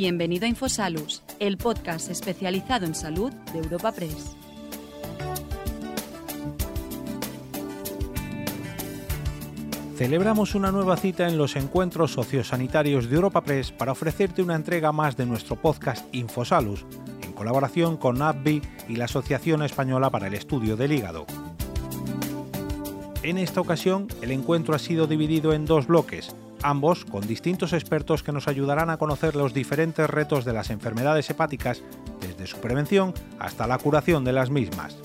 [0.00, 4.36] Bienvenido a Infosalus, el podcast especializado en salud de Europa Press.
[9.96, 14.92] Celebramos una nueva cita en los encuentros sociosanitarios de Europa Press para ofrecerte una entrega
[14.92, 16.86] más de nuestro podcast Infosalus,
[17.24, 21.26] en colaboración con AbbVie y la Asociación Española para el Estudio del Hígado.
[23.24, 28.22] En esta ocasión, el encuentro ha sido dividido en dos bloques, ambos con distintos expertos
[28.22, 31.82] que nos ayudarán a conocer los diferentes retos de las enfermedades hepáticas,
[32.20, 34.96] desde su prevención hasta la curación de las mismas.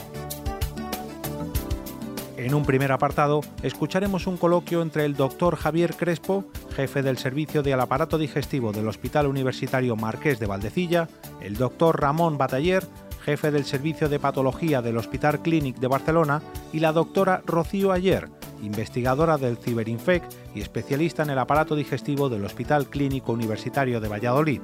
[2.44, 6.44] En un primer apartado, escucharemos un coloquio entre el doctor Javier Crespo,
[6.76, 11.08] jefe del servicio del aparato digestivo del Hospital Universitario Marqués de Valdecilla,
[11.40, 12.86] el doctor Ramón Bataller,
[13.24, 16.42] jefe del servicio de patología del Hospital Clínic de Barcelona,
[16.74, 18.28] y la doctora Rocío Ayer,
[18.66, 20.24] investigadora del Ciberinfec
[20.56, 24.62] y especialista en el aparato digestivo del Hospital Clínico Universitario de Valladolid.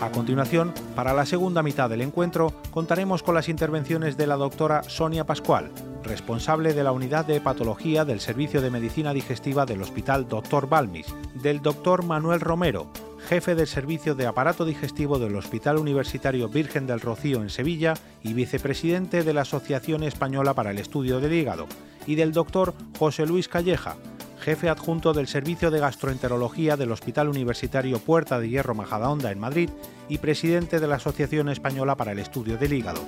[0.00, 4.82] A continuación, para la segunda mitad del encuentro, contaremos con las intervenciones de la doctora
[4.82, 5.70] Sonia Pascual,
[6.04, 10.68] responsable de la unidad de hepatología del Servicio de Medicina Digestiva del Hospital Dr.
[10.68, 12.88] Balmis, del doctor Manuel Romero,
[13.26, 18.34] jefe del Servicio de Aparato Digestivo del Hospital Universitario Virgen del Rocío en Sevilla y
[18.34, 21.66] vicepresidente de la Asociación Española para el Estudio del Hígado,
[22.06, 23.96] y del doctor José Luis Calleja,
[24.38, 29.70] jefe adjunto del Servicio de Gastroenterología del Hospital Universitario Puerta de Hierro Majadahonda en Madrid
[30.08, 33.00] y presidente de la Asociación Española para el Estudio del Hígado.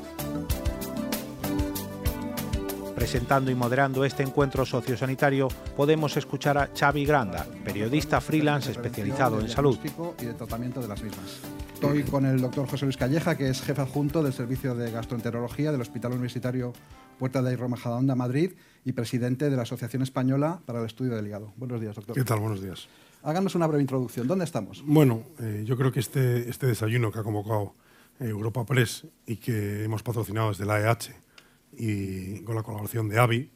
[2.98, 5.46] Presentando y moderando este encuentro sociosanitario
[5.77, 9.78] podemos escuchar a Xavi Granda, periodista freelance especializado en salud.
[10.20, 11.38] Y de tratamiento de las mismas.
[11.74, 15.70] Estoy con el doctor José Luis Calleja, que es jefe adjunto del Servicio de Gastroenterología
[15.70, 16.72] del Hospital Universitario
[17.20, 18.54] Puerta de Hierro Majadahonda, Madrid,
[18.84, 21.52] y presidente de la Asociación Española para el Estudio del Hígado.
[21.56, 22.16] Buenos días, doctor.
[22.16, 22.41] ¿Qué tal?
[22.41, 22.88] Buenos días.
[23.22, 24.26] Háganos una breve introducción.
[24.26, 24.82] ¿Dónde estamos?
[24.84, 27.75] Bueno, eh, yo creo que este, este desayuno que ha convocado
[28.19, 31.28] eh, Europa Press y que hemos patrocinado desde la AEH
[31.73, 33.51] y con la colaboración de AVI,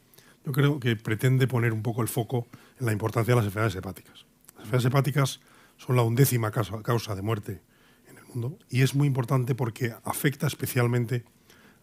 [0.45, 2.47] yo creo que pretende poner un poco el foco
[2.79, 4.25] en la importancia de las enfermedades hepáticas.
[4.55, 5.39] Las enfermedades hepáticas
[5.77, 7.61] son la undécima causa, de muerte
[8.09, 11.23] en el mundo y es muy importante porque afecta especialmente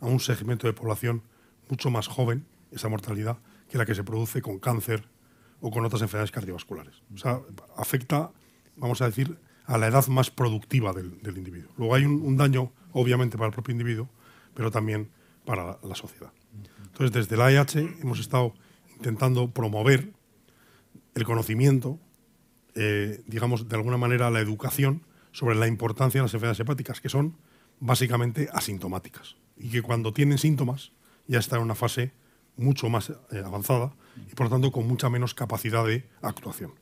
[0.00, 1.22] a un segmento de población
[1.68, 5.08] mucho más joven, esa mortalidad, que la que se produce con cáncer
[5.60, 7.02] o con otras enfermedades cardiovasculares.
[7.14, 7.40] O sea,
[7.76, 8.30] afecta,
[8.76, 11.70] vamos a decir, a la edad más productiva del, individuo.
[11.76, 14.08] Luego hay un, daño, obviamente, para el propio individuo,
[14.54, 15.10] pero también
[15.44, 16.32] para la, sociedad.
[16.86, 18.54] Entonces, desde la AEH hemos estado
[18.96, 20.12] intentando promover
[21.14, 21.98] el conocimiento,
[22.74, 25.02] eh, digamos, de alguna manera la educación
[25.32, 27.36] sobre la importancia de las enfermedades hepáticas, que son
[27.80, 30.92] básicamente asintomáticas y que cuando tienen síntomas
[31.26, 32.12] ya está en una fase
[32.56, 33.94] mucho más eh, avanzada
[34.30, 36.74] y por lo tanto con mucha menos capacidad de actuación.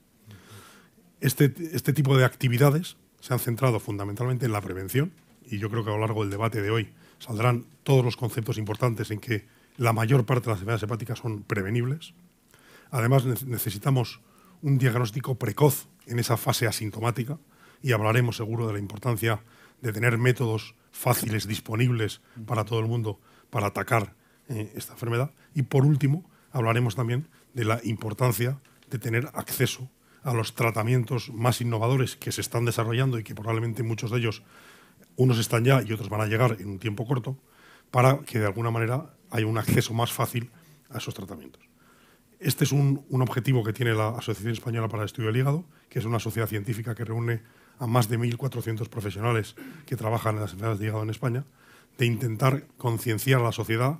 [1.21, 5.13] Este, este tipo de actividades se han centrado fundamentalmente en la prevención
[5.45, 8.59] y yo creo que a lo largo del debate de hoy saldrán todos los conceptos
[8.59, 9.47] importantes en que
[9.77, 12.15] la mayor parte de las enfermedades hepáticas son prevenibles.
[12.91, 14.21] Además necesitamos
[14.63, 17.39] un diagnóstico precoz en esa fase asintomática
[17.83, 19.41] y hablaremos seguro de la importancia
[19.81, 24.15] de tener métodos fáciles, disponibles para todo el mundo para atacar
[24.49, 25.33] eh, esta enfermedad.
[25.55, 28.59] Y por último, hablaremos también de la importancia
[28.91, 29.89] de tener acceso
[30.23, 34.43] a los tratamientos más innovadores que se están desarrollando y que probablemente muchos de ellos,
[35.19, 37.37] unos están ya y otros van a llegar en un tiempo corto,
[37.91, 40.51] para que de alguna manera haya un acceso más fácil
[40.89, 41.63] a esos tratamientos.
[42.41, 45.99] Este es un, objetivo que tiene la Asociación Española para el Estudio del Hígado, que
[45.99, 47.43] es una sociedad científica que reúne
[47.79, 49.57] a más de 1.400 profesionales
[49.87, 51.45] que trabajan en las enfermedades de hígado en España,
[51.99, 53.99] de intentar concienciar a la sociedad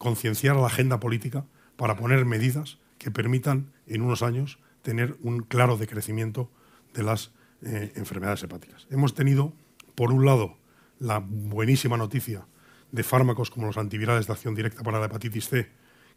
[0.00, 1.44] concienciar a la agenda política
[1.76, 6.50] para poner medidas que permitan en unos años tener un claro decrecimiento
[6.94, 8.86] de las eh, enfermedades hepáticas.
[8.90, 9.52] Hemos tenido,
[10.00, 10.56] por un lado,
[10.98, 12.46] la buenísima noticia
[12.90, 15.70] de fármacos como los antivirales de acción directa para la hepatitis C,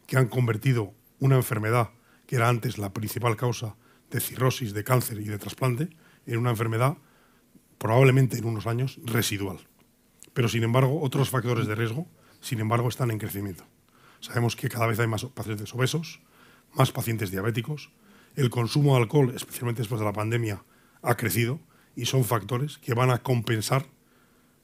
[0.06, 1.90] que han convertido una enfermedad
[2.26, 3.76] que era antes la principal causa
[4.10, 5.90] de cirrosis, de cáncer y de trasplante,
[6.24, 6.96] en una enfermedad
[7.76, 9.58] probablemente en unos años residual.
[10.32, 12.06] Pero, sin embargo, otros factores de riesgo,
[12.40, 13.64] sin embargo, están en crecimiento.
[14.20, 16.22] Sabemos que cada vez hay más pacientes obesos,
[16.72, 17.90] más pacientes diabéticos.
[18.34, 20.64] El consumo de alcohol, especialmente después de la pandemia,
[21.02, 21.60] ha crecido
[21.96, 23.86] y son factores que van a compensar,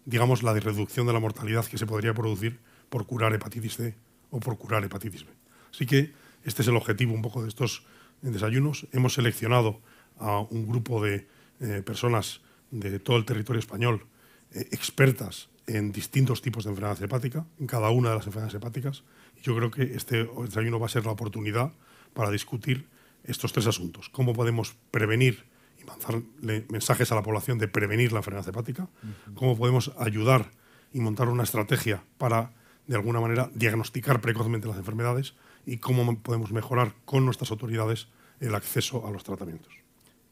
[0.04, 3.94] digamos, la reducción de la mortalidad que se podría producir por curar hepatitis C
[4.30, 5.30] o por curar hepatitis B.
[5.72, 6.12] Así que
[6.44, 7.84] este es el objetivo un poco de estos
[8.22, 8.86] desayunos.
[8.92, 9.80] Hemos seleccionado
[10.18, 11.26] a un grupo de
[11.60, 12.40] eh, personas
[12.70, 14.06] de todo el territorio español,
[14.52, 19.04] eh, expertas en distintos tipos de enfermedad hepática, en cada una de las enfermedades hepáticas,
[19.42, 21.72] yo creo que este desayuno va a ser la oportunidad
[22.12, 22.88] para discutir
[23.24, 24.08] estos tres asuntos.
[24.08, 25.44] Cómo podemos prevenir
[25.80, 28.88] y mandarle mensajes a la población de prevenir la enfermedad hepática,
[29.34, 30.50] cómo podemos ayudar
[30.92, 32.52] y montar una estrategia para,
[32.86, 35.34] de alguna manera, diagnosticar precozmente las enfermedades
[35.66, 38.08] y cómo podemos mejorar con nuestras autoridades
[38.40, 39.72] el acceso a los tratamientos.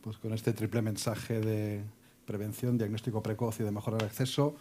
[0.00, 1.83] Pues con este triple mensaje de
[2.27, 4.56] prevención, diagnóstico precoz y de mejorar el acceso,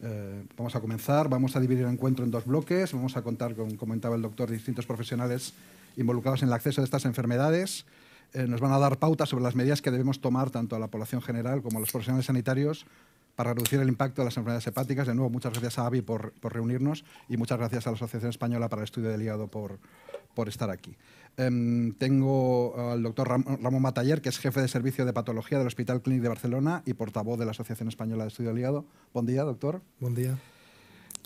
[0.00, 1.28] eh, vamos a comenzar.
[1.28, 2.92] Vamos a dividir el encuentro en dos bloques.
[2.92, 5.54] Vamos a contar, como comentaba el doctor, distintos profesionales
[5.96, 7.86] involucrados en el acceso a estas enfermedades.
[8.32, 10.88] Eh, nos van a dar pautas sobre las medidas que debemos tomar tanto a la
[10.88, 12.86] población general como a los profesionales sanitarios
[13.36, 15.06] para reducir el impacto de las enfermedades hepáticas.
[15.06, 18.30] De nuevo, muchas gracias a AVI por, por reunirnos y muchas gracias a la Asociación
[18.30, 19.78] Española para el Estudio del Hígado por,
[20.34, 20.96] por estar aquí.
[21.38, 25.66] Um, tengo al doctor Ram Ramón Mataller, que es jefe de servicio de patología del
[25.66, 28.86] Hospital Clínic de Barcelona y portavoz de la Asociación Española de Estudio del Hígado.
[29.12, 29.82] Buen día, doctor.
[30.00, 30.38] Buen día.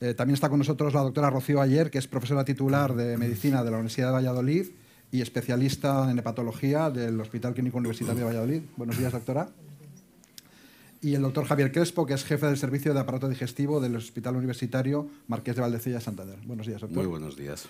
[0.00, 3.62] Eh, también está con nosotros la doctora Rocío Ayer, que es profesora titular de Medicina
[3.62, 4.66] de la Universidad de Valladolid
[5.12, 8.62] y especialista en hepatología del Hospital Clínico Universitario de Valladolid.
[8.76, 9.48] Buenos días, doctora
[11.02, 14.36] y el doctor Javier Crespo, que es jefe del servicio de aparato digestivo del Hospital
[14.36, 16.38] Universitario Marqués de Valdecilla Santander.
[16.44, 16.98] Buenos días, doctor.
[16.98, 17.66] Muy buenos días.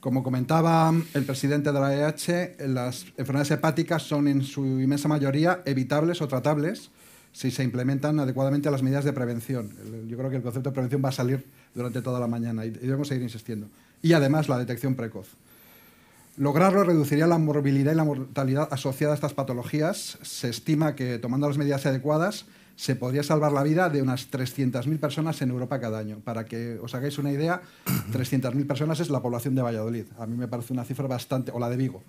[0.00, 5.62] Como comentaba el presidente de la EH, las enfermedades hepáticas son en su inmensa mayoría
[5.64, 6.90] evitables o tratables
[7.32, 9.70] si se implementan adecuadamente las medidas de prevención.
[10.08, 11.44] Yo creo que el concepto de prevención va a salir
[11.74, 13.68] durante toda la mañana y debemos seguir insistiendo.
[14.02, 15.28] Y además la detección precoz.
[16.38, 20.18] Lograrlo reduciría la morbilidad y la mortalidad asociada a estas patologías.
[20.22, 22.46] Se estima que, tomando las medidas adecuadas,
[22.76, 26.20] se podría salvar la vida de unas 300.000 personas en Europa cada año.
[26.22, 27.60] Para que os hagáis una idea,
[28.12, 30.04] 300.000 personas es la población de Valladolid.
[30.16, 32.04] A mí me parece una cifra bastante, o la de Vigo,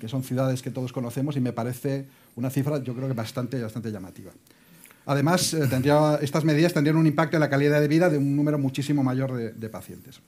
[0.00, 2.06] que son ciudades que todos conocemos y me parece
[2.36, 4.32] una cifra, yo creo que bastante, bastante llamativa.
[5.04, 8.34] Además, eh, tendría, estas medidas tendrían un impacto en la calidad de vida de un
[8.34, 10.22] número muchísimo mayor de, de pacientes.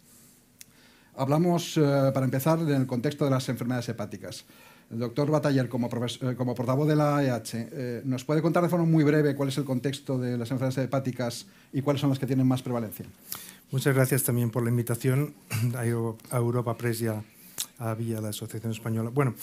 [1.17, 4.45] Hablamos, eh, para empezar, en el contexto de las enfermedades hepáticas.
[4.91, 8.69] El doctor Bataller, como, eh, como portavoz de la AEH, eh, ¿nos puede contar de
[8.69, 12.19] forma muy breve cuál es el contexto de las enfermedades hepáticas y cuáles son las
[12.19, 13.07] que tienen más prevalencia?
[13.71, 15.35] Muchas gracias también por la invitación
[15.75, 19.09] a Europa Press y a, Vía, la Asociación Española.
[19.09, 19.35] Bueno,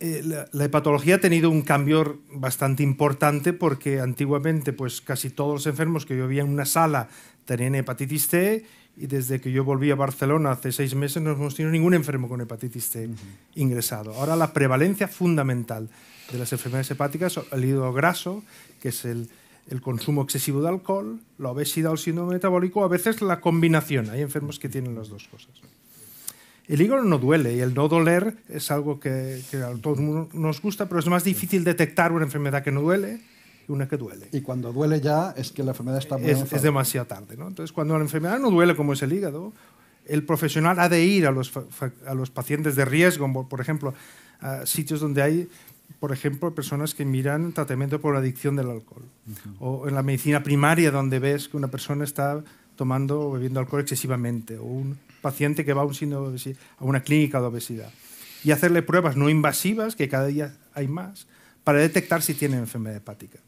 [0.00, 5.66] la, la, hepatología ha tenido un cambio bastante importante porque antiguamente pues casi todos los
[5.66, 7.08] enfermos que veía en una sala
[7.44, 8.64] tenían hepatitis C
[8.96, 12.28] y desde que yo volví a Barcelona hace seis meses no hemos tenido ningún enfermo
[12.28, 13.08] con hepatitis C
[13.54, 14.14] ingresado.
[14.14, 15.88] Ahora la prevalencia fundamental
[16.30, 18.42] de las enfermedades hepáticas es el hígado graso,
[18.80, 19.28] que es el,
[19.68, 24.10] el consumo excesivo de alcohol, la obesidad o el síndrome metabólico, a veces la combinación.
[24.10, 25.50] Hay enfermos que tienen las dos cosas.
[26.68, 30.60] El hígado no duele y el no doler es algo que, que a todos nos
[30.62, 33.20] gusta, pero es más difícil detectar una enfermedad que no duele
[33.68, 34.28] una que duele.
[34.32, 37.36] Y cuando duele ya es que la enfermedad está muy es, es demasiado tarde.
[37.36, 37.48] ¿no?
[37.48, 39.52] Entonces, cuando la enfermedad no duele, como es el hígado,
[40.06, 41.52] el profesional ha de ir a los,
[42.06, 43.94] a los pacientes de riesgo, por ejemplo,
[44.40, 45.48] a sitios donde hay,
[46.00, 49.04] por ejemplo, personas que miran tratamiento por adicción del alcohol.
[49.60, 52.42] O en la medicina primaria, donde ves que una persona está
[52.76, 54.58] tomando o bebiendo alcohol excesivamente.
[54.58, 57.90] O un paciente que va a, un a una clínica de obesidad.
[58.42, 61.26] Y hacerle pruebas no invasivas, que cada día hay más,
[61.62, 63.38] para detectar si tiene enfermedad hepática.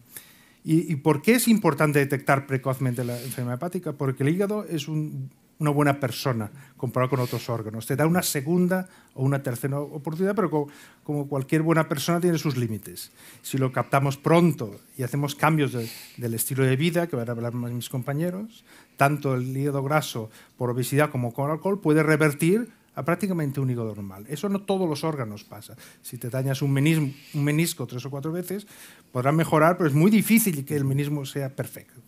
[0.65, 3.93] ¿Y, por qué es importante detectar precozmente la enfermedad hepática?
[3.93, 7.87] Porque el hígado es una buena persona comparado con otros órganos.
[7.87, 10.69] Te da una segunda o una tercera oportunidad, pero
[11.03, 13.11] como, cualquier buena persona tiene sus límites.
[13.43, 17.55] Si lo captamos pronto y hacemos cambios del estilo de vida, que van a hablar
[17.55, 18.65] mis compañeros,
[18.97, 23.95] tanto el hígado graso por obesidad como con alcohol puede revertir a prácticamente un hígado
[23.95, 24.27] normal.
[24.29, 25.77] Eso no todos los órganos pasa.
[26.03, 28.67] Si te dañas un menisco, un menisco tres o cuatro veces,
[29.13, 32.01] podrás mejorar, pero es muy difícil que el menismo sea perfecto.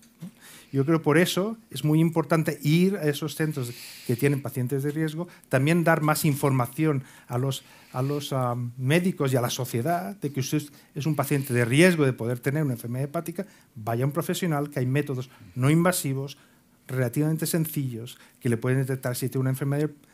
[0.74, 3.72] Yo creo por eso es muy importante ir a esos centros
[4.08, 7.62] que tienen pacientes de riesgo, también dar más información a los,
[7.92, 10.64] a los ah, médicos y a la sociedad de que usted
[10.96, 14.68] es un paciente de riesgo de poder tener una enfermedad hepática, vaya a un profesional,
[14.68, 16.38] que hay métodos no invasivos,
[16.88, 20.13] relativamente sencillos, que le pueden detectar si tiene una enfermedad hepática,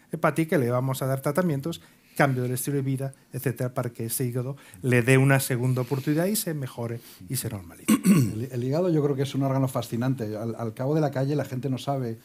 [0.58, 1.80] le vamos a dar tratamientos,
[2.16, 6.26] cambio del estilo de vida, etcétera, para que ese hígado le dé una segunda oportunidad
[6.26, 7.92] y se mejore y se normalice.
[8.52, 10.36] El, hígado yo creo que es un órgano fascinante.
[10.36, 12.18] Al, cabo de la calle la gente no sabe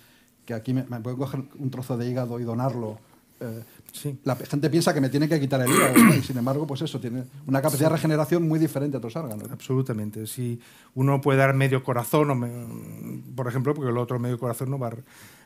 [0.45, 2.99] que aquí me, me puedo coger un trozo de hígado y donarlo.
[3.39, 4.17] Eh, sí.
[4.23, 6.99] La gente piensa que me tiene que quitar el hígado, y sin embargo, pues eso,
[6.99, 9.49] tiene una capacidad de regeneración muy diferente a otros órganos.
[9.51, 10.25] Absolutamente.
[10.27, 10.59] Si
[10.93, 14.91] uno puede dar medio corazón, o por ejemplo, porque el otro medio corazón no va,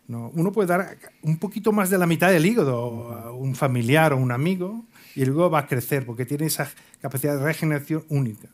[0.10, 4.18] uno puede dar un poquito más de la mitad del hígado a un familiar o
[4.18, 4.86] un amigo
[5.16, 8.48] y luego va a crecer porque tiene esa capacidad de regeneración única.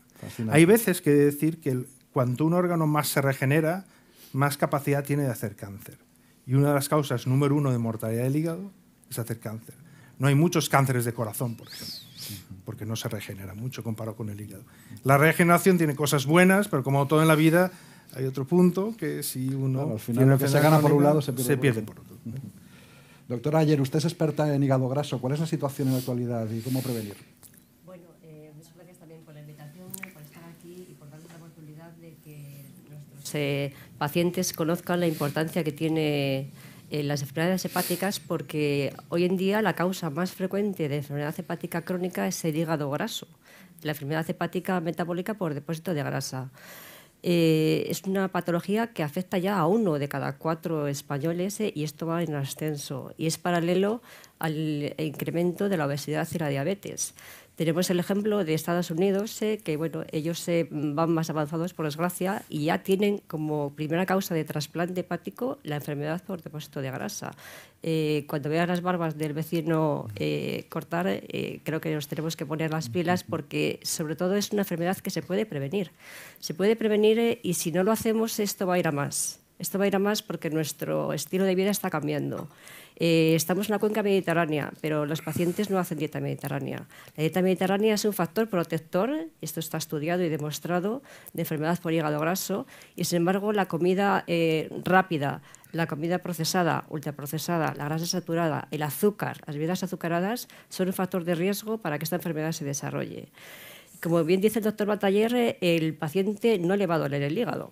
[0.50, 3.86] Hay veces que decir que cuanto un órgano más se regenera,
[4.34, 5.98] más capacidad tiene de hacer cáncer.
[6.46, 8.72] Y una de las causas número uno de mortalidad del hígado
[9.10, 9.76] es hacer cáncer.
[10.20, 11.96] No hay muchos cánceres de corazón, por ejemplo.
[12.66, 14.64] porque no se regenera mucho comparado con el hígado.
[15.04, 17.72] La regeneración tiene cosas buenas, pero como todo en la vida,
[18.14, 19.92] hay otro punto que si uno...
[19.92, 22.16] al final lo que se gana por un lado se pierde, por, otro.
[23.28, 25.20] Doctora Ayer, usted es experta en hígado graso.
[25.20, 27.16] ¿Cuál es la situación en la actualidad y cómo prevenir?
[27.84, 31.38] Bueno, eh, muchas gracias también por la invitación, por estar aquí y por darnos la
[31.38, 36.52] oportunidad de que nuestros eh, pacientes conozcan la importancia que tiene
[36.92, 41.82] eh, las enfermedades hepáticas porque hoy en día la causa más frecuente de enfermedad hepática
[41.82, 43.28] crónica es el hígado graso,
[43.82, 46.52] la enfermedad hepática metabólica por depósito de grasa.
[47.28, 51.84] Eh, es una patología que afecta ya a uno de cada cuatro españoles eh, y
[51.84, 54.04] esto va en ascenso y es paralelo
[54.38, 57.16] al incremento de la obesidad y la diabetes.
[57.56, 61.86] Tenemos el ejemplo de Estados Unidos, eh, que bueno, ellos eh, van más avanzados por
[61.86, 66.92] desgracia y ya tienen como primera causa de trasplante hepático la enfermedad por depósito de
[66.92, 67.34] grasa.
[67.82, 70.08] Eh, cuando vean las barbas del vecino
[70.70, 71.22] cortar,
[71.64, 75.10] creo que nos tenemos que poner las pilas porque sobre todo es una enfermedad que
[75.10, 75.92] se puede prevenir.
[76.40, 79.45] Se puede prevenir y si no lo hacemos esto va a ir a más.
[79.58, 82.50] Esto va a ir a más porque nuestro estilo de vida está cambiando.
[82.98, 86.88] Eh, estamos en la cuenca mediterránea, pero los pacientes no hacen dieta mediterránea.
[87.16, 91.02] La dieta mediterránea es un factor protector, esto está estudiado y demostrado,
[91.34, 96.86] de enfermedad por hígado graso, y sin embargo la comida eh, rápida, la comida procesada,
[96.90, 101.98] ultraprocesada, la grasa saturada, el azúcar, las bebidas azucaradas son un factor de riesgo para
[101.98, 103.30] que esta enfermedad se desarrolle.
[104.02, 107.72] Como bien dice el doctor Bataller, el paciente no le va a doler el hígado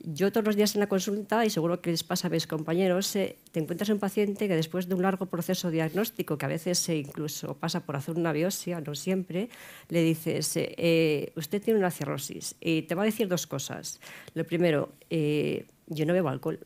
[0.00, 3.14] yo todos los días en la consulta, y seguro que les pasa a mis compañeros,
[3.16, 6.88] eh, te encuentras un paciente que después de un largo proceso diagnóstico, que a veces
[6.88, 9.48] incluso pasa por hacer una biopsia, no siempre,
[9.88, 12.54] le dices, eh, eh, usted tiene una cirrosis.
[12.60, 14.00] Y te va a decir dos cosas.
[14.34, 16.60] Lo primero, yo no bebo alcohol.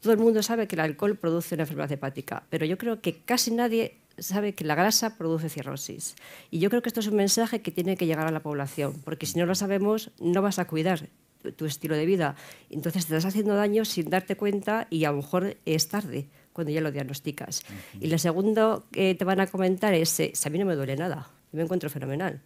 [0.00, 3.20] Todo el mundo sabe que el alcohol produce una enfermedad hepática, pero yo creo que
[3.22, 6.16] casi nadie sabe que la grasa produce cirrosis.
[6.50, 9.00] Y yo creo que esto es un mensaje que tiene que llegar a la población,
[9.04, 11.08] porque si no lo sabemos, no vas a cuidar
[11.56, 12.36] tu estilo de vida.
[12.68, 16.72] Entonces te estás haciendo daño sin darte cuenta y a lo mejor es tarde cuando
[16.72, 17.62] ya lo diagnosticas.
[18.00, 20.74] Y lo segundo que te van a comentar es, eh, si a mí no me
[20.74, 22.42] duele nada, me encuentro fenomenal.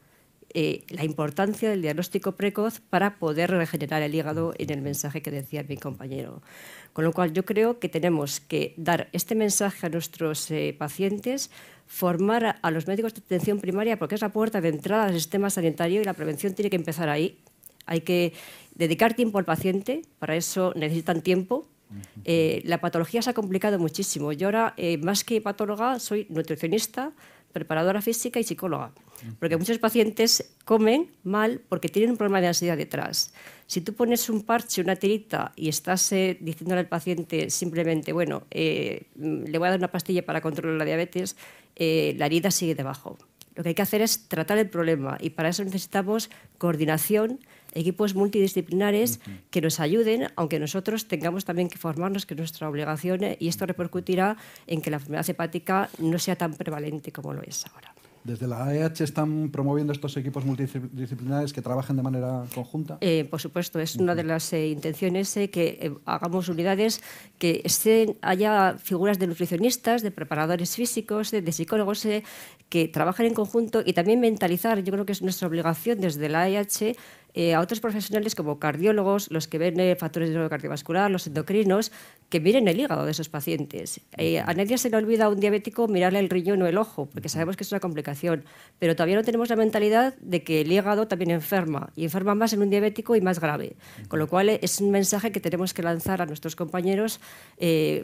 [0.56, 5.32] Eh, la importancia del diagnóstico precoz para poder regenerar el hígado en el mensaje que
[5.32, 6.42] decía mi compañero.
[6.92, 11.50] Con lo cual yo creo que tenemos que dar este mensaje a nuestros eh, pacientes,
[11.86, 15.50] formar a los médicos de atención primaria porque es la puerta de entrada al sistema
[15.50, 17.40] sanitario y la prevención tiene que empezar ahí.
[17.86, 18.32] Hay que
[18.74, 21.68] dedicar tiempo al paciente, para eso necesitan tiempo.
[22.24, 24.32] Eh, la patología se ha complicado muchísimo.
[24.32, 27.12] Yo ahora, eh, más que patóloga, soy nutricionista,
[27.52, 28.92] preparadora física y psicóloga.
[29.38, 33.32] Porque muchos pacientes comen mal porque tienen un problema de ansiedad detrás.
[33.66, 38.42] Si tú pones un parche, una tirita y estás eh, diciéndole al paciente simplemente, bueno,
[38.50, 41.36] le voy a dar una pastilla para controlar la diabetes,
[41.76, 43.16] la herida sigue debajo.
[43.54, 47.38] Lo que hay que hacer es tratar el problema y para eso necesitamos coordinación
[47.74, 53.24] equipos multidisciplinares que nos ayuden, aunque nosotros tengamos también que formarnos, que es nuestra obligación,
[53.24, 57.42] eh, y esto repercutirá en que la enfermedad hepática no sea tan prevalente como lo
[57.42, 57.94] es ahora.
[58.24, 62.96] ¿Desde la AEH están promoviendo estos equipos multidisciplinares que trabajen de manera conjunta?
[63.02, 67.02] Eh, por supuesto, es una de las eh, intenciones que hagamos unidades
[67.36, 72.08] que estén, haya figuras de nutricionistas, de preparadores físicos, de, psicólogos
[72.70, 76.44] que trabajen en conjunto y también mentalizar, yo creo que es nuestra obligación desde la
[76.44, 76.96] AEH
[77.34, 81.90] eh, a otros profesionales como cardiólogos, los que ven eh, factores de cardiovascular, los endocrinos,
[82.28, 84.00] que miren el hígado de esos pacientes.
[84.16, 87.06] Eh, a nadie se le olvida a un diabético mirarle el riñón o el ojo,
[87.06, 88.44] porque sabemos que es una complicación,
[88.78, 92.52] pero todavía no tenemos la mentalidad de que el hígado también enferma, y enferma más
[92.52, 93.74] en un diabético y más grave.
[94.06, 97.20] Con lo cual es un mensaje que tenemos que lanzar a nuestros compañeros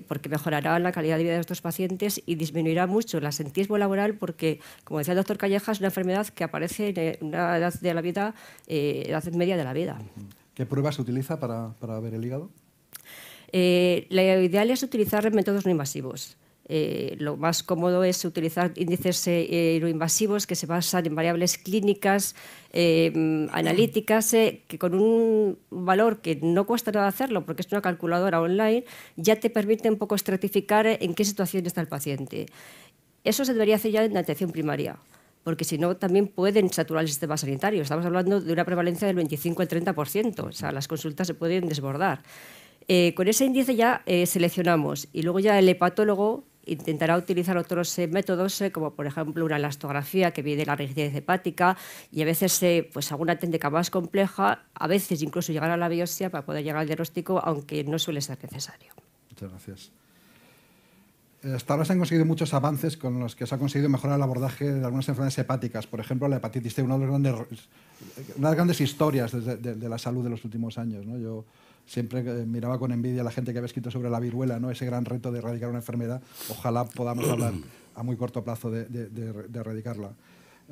[0.09, 4.15] porque mejorará la calidad de vida de nuestros pacientes y disminuirá mucho el asentismo laboral
[4.15, 7.95] porque, como decía el doctor Calleja, es una enfermedad que aparece en una edad de
[7.95, 8.35] la vida,
[9.33, 9.99] media de la vida.
[10.55, 12.51] ¿Qué pruebas se utiliza para, ver el hígado?
[13.53, 16.37] Eh, lo ideal es utilizar métodos no invasivos.
[16.73, 21.59] Eh, lo más cómodo es utilizar índices eh, no invasivos que se basan en variables
[21.59, 22.37] clínicas,
[22.73, 28.85] analíticas, que con un valor que no cuesta nada hacerlo, porque es una calculadora online,
[29.17, 32.47] ya te permite un poco estratificar en qué situación está el paciente.
[33.25, 34.99] Eso se debería hacer ya en la atención primaria
[35.43, 37.83] porque si no también pueden saturar el sistema sanitario.
[37.83, 41.69] Estamos hablando de una prevalencia del 25 al 30%, o sea, las consultas se pueden
[41.69, 42.23] desbordar.
[42.89, 47.97] Eh, con ese índice ya eh, seleccionamos y luego ya el hepatólogo intentará utilizar otros
[47.99, 51.77] eh, métodos, como por ejemplo una elastografía que mide la rigidez hepática
[52.11, 52.61] y a veces
[52.93, 56.81] pues alguna técnica más compleja, a veces incluso llegar a la biopsia para poder llegar
[56.81, 58.93] al diagnóstico, aunque no suele ser necesario.
[59.31, 59.93] Muchas gracias.
[61.43, 64.23] Hasta ahora se han conseguido muchos avances con los que se ha conseguido mejorar el
[64.23, 65.87] abordaje de algunas enfermedades hepáticas.
[65.87, 67.35] Por ejemplo, la hepatitis C, una de las grandes,
[68.37, 71.07] grandes historias de, la salud de los últimos años.
[71.07, 71.47] Yo
[71.87, 74.71] siempre eh, miraba con envidia a la gente que había escrito sobre la viruela, ¿no?
[74.71, 76.21] ese gran reto de erradicar una enfermedad.
[76.51, 77.55] Ojalá podamos hablar
[77.95, 80.13] a muy corto plazo de erradicarla.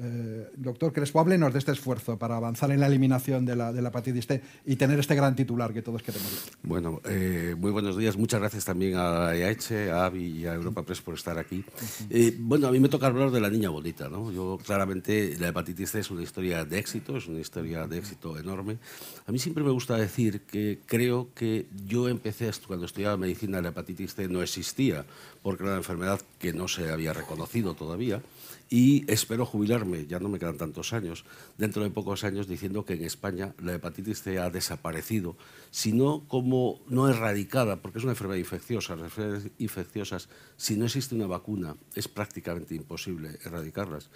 [0.00, 3.82] Eh, doctor Crespo, háblenos de este esfuerzo para avanzar en la eliminación de la, de
[3.82, 6.50] la hepatitis T y tener este gran titular que todos queremos.
[6.62, 8.16] Bueno, eh, muy buenos días.
[8.16, 11.64] Muchas gracias también a EH, a AVI y a Europa Press por estar aquí.
[12.10, 14.08] Eh, bueno, a mí me toca hablar de la niña bonita.
[14.08, 14.30] ¿no?
[14.30, 18.38] Yo, claramente, la hepatitis C es una historia de éxito, es una historia de éxito
[18.38, 18.78] enorme.
[19.26, 23.70] A mí siempre me gusta decir que creo que yo empecé, cuando estudiaba medicina, la
[23.70, 25.04] hepatitis C no existía,
[25.42, 28.22] porque era una enfermedad que no se había reconocido todavía
[28.70, 31.24] y espero jubilarme, ya no me quedan tantos años,
[31.56, 35.36] dentro de pocos años diciendo que en España la hepatitis C ha desaparecido,
[35.70, 38.96] sino como no erradicada, porque es una enfermedad infecciosa.
[38.96, 44.10] Las enfermedades infecciosas, si no existe una vacuna, es prácticamente imposible erradicarlas,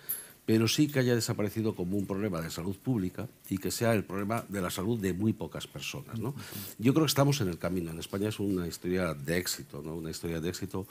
[0.45, 4.05] pero sí que haya desaparecido como un problema de salud pública y que sea el
[4.05, 6.19] problema de la salud de muy pocas personas.
[6.19, 6.35] ¿no?
[6.79, 7.91] Yo creo que estamos en el camino.
[7.91, 9.95] En España es una historia de éxito, ¿no?
[9.95, 10.87] una historia de éxito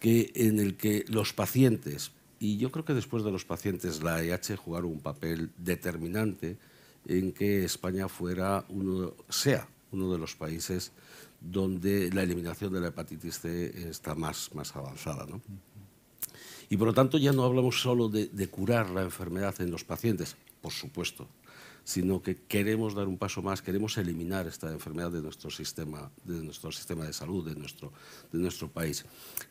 [0.00, 4.16] que, en el que los pacientes y yo creo que después de los pacientes, la
[4.16, 6.56] AIH jugaron un papel determinante
[7.06, 10.90] en que España fuera uno, sea uno de los países
[11.38, 15.26] donde la eliminación de la hepatitis C está más, más avanzada.
[15.26, 15.42] ¿no?
[16.70, 19.84] Y por lo tanto ya no hablamos solo de, de, curar la enfermedad en los
[19.84, 21.28] pacientes, por supuesto,
[21.84, 26.42] sino que queremos dar un paso más, queremos eliminar esta enfermedad de nuestro sistema de,
[26.42, 27.92] nuestro sistema de salud, de nuestro,
[28.32, 29.04] de nuestro país.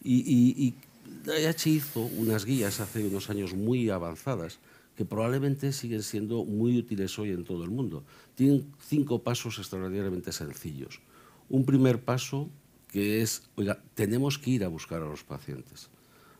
[0.03, 0.75] Y, y, y
[1.25, 4.59] IH hizo unas guías hace unos años muy avanzadas
[4.95, 8.03] que probablemente siguen siendo muy útiles hoy en todo el mundo.
[8.35, 10.99] Tienen cinco pasos extraordinariamente sencillos.
[11.47, 12.49] Un primer paso
[12.89, 15.89] que es, oiga, tenemos que ir a buscar a los pacientes.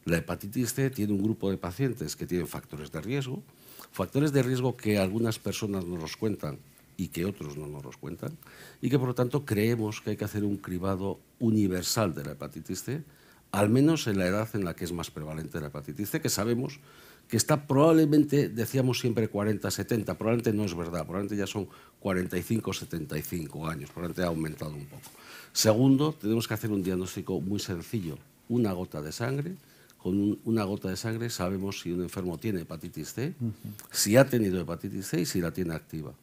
[0.05, 3.43] La hepatitis C tiene un grupo de pacientes que tienen factores de riesgo,
[3.91, 6.57] factores de riesgo que algunas personas nos los cuentan
[6.97, 8.37] y que otros no nos los cuentan,
[8.81, 12.31] y que por lo tanto creemos que hay que hacer un cribado universal de la
[12.31, 13.03] hepatitis C
[13.51, 16.29] al menos en la edad en la que es más prevalente la hepatitis C, que
[16.29, 16.79] sabemos
[17.27, 21.67] que está probablemente, decíamos siempre 40, 70, probablemente no es verdad, probablemente ya son
[21.99, 25.09] 45, 75 años, probablemente ha aumentado un poco.
[25.53, 29.55] Segundo, tenemos que hacer un diagnóstico muy sencillo, una gota de sangre,
[29.99, 33.51] con un, una gota de sangre sabemos si un enfermo tiene hepatitis C, uh -huh.
[33.91, 36.13] si ha tenido hepatitis C y si la tiene activa.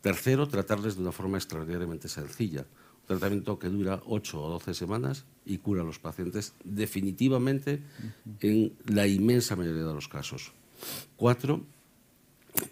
[0.00, 2.64] Tercero, tratarles de una forma extraordinariamente sencilla
[3.06, 7.82] tratamiento que dura 8 o 12 semanas y cura a los pacientes definitivamente
[8.40, 10.52] en la inmensa mayoría de los casos.
[11.16, 11.64] Cuatro,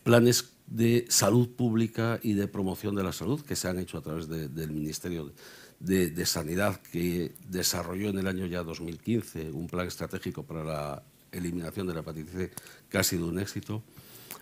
[0.03, 4.03] planes de salud pública y de promoción de la salud que se han hecho a
[4.03, 5.33] través de, del Ministerio
[5.79, 11.03] de, de, Sanidad que desarrolló en el año ya 2015 un plan estratégico para la
[11.33, 12.51] eliminación de la hepatitis C
[12.88, 13.83] que ha sido un éxito.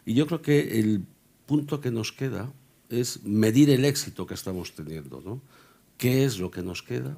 [0.06, 1.04] Y yo creo que el
[1.46, 2.52] punto que nos queda
[2.88, 5.20] es medir el éxito que estamos teniendo.
[5.20, 5.40] ¿no?
[6.02, 7.16] Qué es lo que nos queda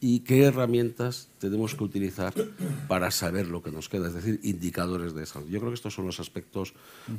[0.00, 2.32] y qué herramientas tenemos que utilizar
[2.88, 5.50] para saber lo que nos queda, es decir, indicadores de salud.
[5.50, 6.72] Yo creo que estos son los aspectos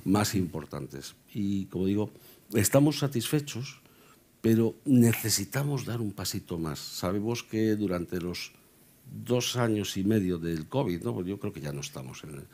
[0.03, 1.13] más importantes.
[1.31, 2.09] Y como digo,
[2.55, 3.81] estamos satisfechos,
[4.41, 6.79] pero necesitamos dar un pasito más.
[6.79, 8.53] Sabemos que durante los
[9.05, 11.13] dos años y medio del COVID, ¿no?
[11.13, 12.47] Pues yo creo que ya no estamos en el,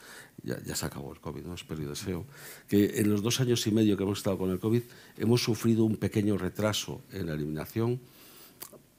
[0.44, 1.54] ya, ya, se acabó el COVID, ¿no?
[1.54, 2.26] espero y deseo,
[2.68, 4.82] que en los dos años y medio que hemos estado con el COVID
[5.20, 8.02] hemos sufrido un pequeño retraso en la eliminación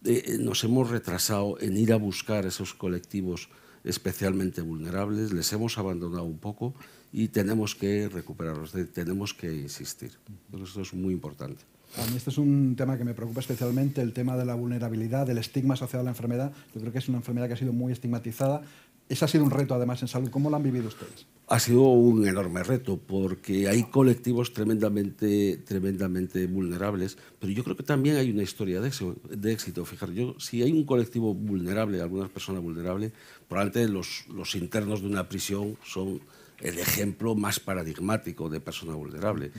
[0.04, 3.48] eh, nos hemos retrasado en ir a buscar esos colectivos
[3.84, 6.74] especialmente vulnerables, les hemos abandonado un poco
[7.12, 10.12] y tenemos que recuperarlos, tenemos que insistir.
[10.50, 11.62] Pero esto es muy importante.
[11.98, 15.26] A mí este es un tema que me preocupa especialmente, el tema de la vulnerabilidad,
[15.26, 16.52] del estigma asociado a la enfermedad.
[16.74, 18.62] Yo creo que es una enfermedad que ha sido muy estigmatizada.
[19.08, 20.30] Ese ha sido un reto, además, en salud.
[20.30, 21.26] ¿Cómo lo han vivido ustedes?
[21.52, 27.82] Ha sido un enorme reto porque hay colectivos tremendamente, tremendamente vulnerables, pero yo creo que
[27.82, 28.90] también hay una historia de,
[29.36, 29.84] de éxito.
[30.14, 33.12] Yo, si hay un colectivo vulnerable, algunas personas vulnerables,
[33.50, 36.22] probablemente los, los internos de una prisión son
[36.58, 39.50] el ejemplo más paradigmático de persona vulnerable.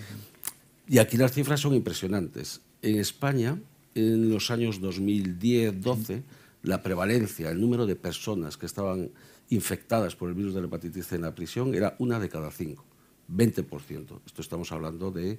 [0.88, 2.62] Y aquí las cifras son impresionantes.
[2.82, 3.60] En España,
[3.94, 6.24] en los años 2010-12, uh -huh.
[6.64, 9.12] la prevalencia, el número de personas que estaban
[9.54, 12.52] infectadas por el virus de la hepatitis C en la prisión era una de cada
[12.52, 12.86] cinco,
[13.32, 14.20] 20%.
[14.26, 15.38] Esto estamos hablando de,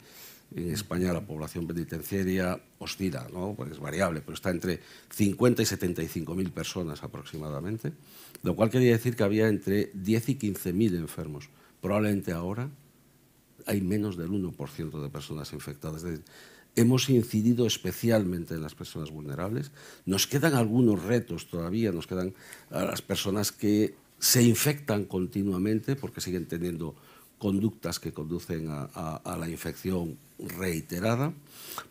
[0.54, 3.54] en España la población penitenciaria oscila, ¿no?
[3.56, 7.92] pues es variable, pero está entre 50 y 75 mil personas aproximadamente,
[8.42, 11.48] lo cual quería decir que había entre 10 y 15 mil enfermos.
[11.80, 12.70] Probablemente ahora
[13.66, 15.98] hay menos del 1% de personas infectadas.
[15.98, 16.24] Es decir,
[16.76, 19.70] hemos incidido especialmente en las personas vulnerables.
[20.06, 22.34] Nos quedan algunos retos todavía, nos quedan
[22.70, 26.94] a las personas que se infectan continuamente porque siguen teniendo
[27.36, 31.34] conductas que conducen a, la infección reiterada.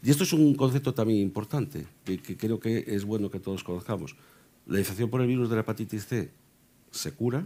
[0.02, 3.64] Y esto es un concepto también importante, que, que creo que es bueno que todos
[3.64, 4.16] conozcamos.
[4.66, 6.32] La infección por el virus de la hepatitis C
[6.90, 7.46] se cura,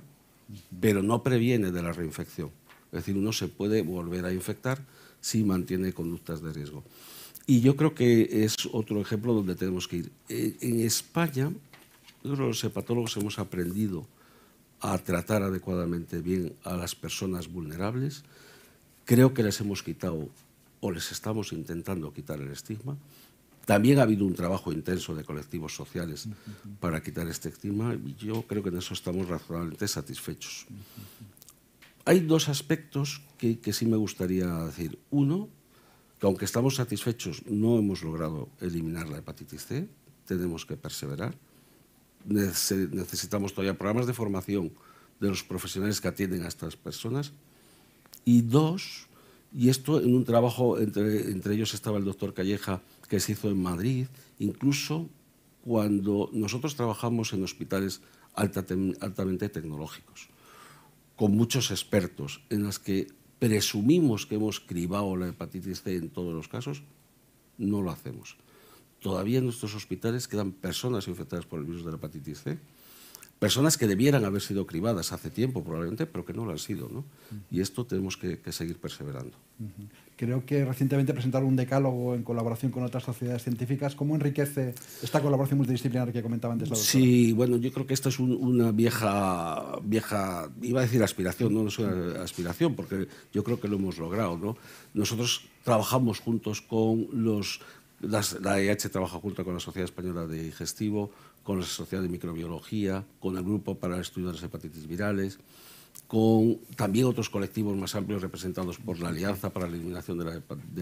[0.79, 2.49] pero no previene de la reinfección.
[2.85, 4.79] Es decir, uno se puede volver a infectar
[5.19, 6.85] si mantiene conductas de riesgo.
[7.45, 10.11] Y yo creo que es otro ejemplo donde tenemos que ir.
[10.29, 11.51] Eh, en España,
[12.23, 14.07] los hepatólogos hemos aprendido
[14.81, 18.23] a tratar adecuadamente bien a las personas vulnerables.
[19.05, 20.29] Creo que les hemos quitado
[20.79, 22.97] o les estamos intentando quitar el estigma.
[23.65, 26.29] También ha habido un trabajo intenso de colectivos sociales
[26.79, 30.67] para quitar este estigma y yo creo que en eso estamos razonablemente satisfechos.
[32.05, 34.97] Hay dos aspectos que, que sí me gustaría decir.
[35.09, 35.49] Uno,
[36.19, 39.89] que aunque estamos satisfechos, no hemos logrado eliminar la hepatitis C,
[40.25, 41.35] tenemos que perseverar.
[42.27, 44.71] Necesitamos todavía programas de formación
[45.19, 47.33] de los profesionales que atienden a estas personas.
[48.25, 49.07] Y dos,
[49.53, 53.49] y esto en un trabajo, entre, entre ellos estaba el doctor Calleja, que se hizo
[53.49, 54.07] en Madrid,
[54.39, 55.09] incluso
[55.63, 58.01] cuando nosotros trabajamos en hospitales
[58.33, 60.29] altamente tecnológicos,
[61.15, 63.07] con muchos expertos, en los que
[63.39, 66.83] presumimos que hemos cribado la hepatitis C en todos los casos,
[67.57, 68.37] no lo hacemos.
[69.07, 72.57] Todavía en nuestros hospitales quedan personas infectadas por el virus de la hepatitis C
[73.39, 76.89] personas que debieran haber sido cribadas hace tiempo probablemente, pero que no lo han sido.
[76.89, 77.05] ¿no?
[77.51, 79.37] Y esto tenemos que, seguir perseverando.
[80.15, 83.95] Creo que recientemente presentaron un decálogo en colaboración con otras sociedades científicas.
[83.95, 86.91] ¿Cómo enriquece esta colaboración multidisciplinar que comentaba antes la doctora?
[86.91, 91.67] Sí, bueno, yo creo que esta es una vieja, vieja, iba a decir aspiración, no,
[91.67, 94.37] es una aspiración, porque yo creo que lo hemos logrado.
[94.37, 94.57] ¿no?
[94.93, 97.61] Nosotros trabajamos juntos con los...
[98.01, 101.11] la EH trabaja junto con la Sociedad Española de Digestivo,
[101.43, 105.39] con la Sociedad de Microbiología, con el Grupo para el Estudio de las Hepatitis Virales,
[106.07, 110.25] con también otros colectivos más amplios representados por la Alianza para la Eliminación de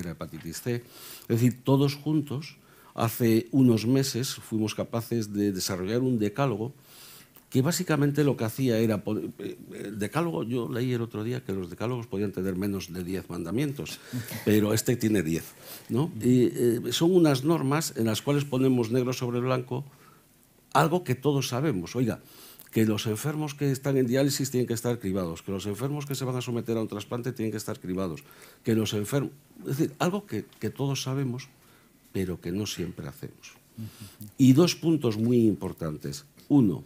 [0.04, 0.76] la, Hepatitis C.
[0.76, 2.58] Es decir, todos juntos,
[2.94, 6.74] hace unos meses fuimos capaces de desarrollar un decálogo
[7.56, 9.02] que básicamente lo que hacía era...
[9.40, 13.02] Eh, el decálogo, yo leí el otro día que los decálogos podían tener menos de
[13.02, 14.02] 10 mandamientos,
[14.44, 15.54] pero este tiene 10.
[15.88, 16.12] ¿no?
[16.20, 19.86] Y, eh, son unas normas en las cuales ponemos negro sobre blanco
[20.74, 21.96] algo que todos sabemos.
[21.96, 22.20] Oiga,
[22.74, 26.16] que los enfermos que están en diálisis tienen que estar cribados, que los enfermos que
[26.16, 28.26] se van a someter a un trasplante tienen que estar cribados,
[28.66, 29.32] que los enfermos...
[29.60, 31.48] Es decir, algo que, que todos sabemos,
[32.12, 33.56] pero que no siempre hacemos.
[34.38, 36.26] Y dos puntos muy importantes.
[36.50, 36.84] Uno,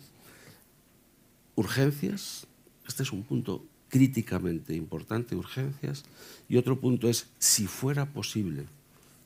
[1.59, 2.47] urgencias.
[2.87, 6.03] Este es un punto críticamente importante, urgencias.
[6.47, 8.65] Y otro punto es, si fuera posible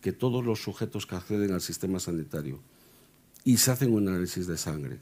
[0.01, 2.59] que todos los sujetos que acceden al sistema sanitario
[3.45, 4.99] y se hacen un análisis de sangre.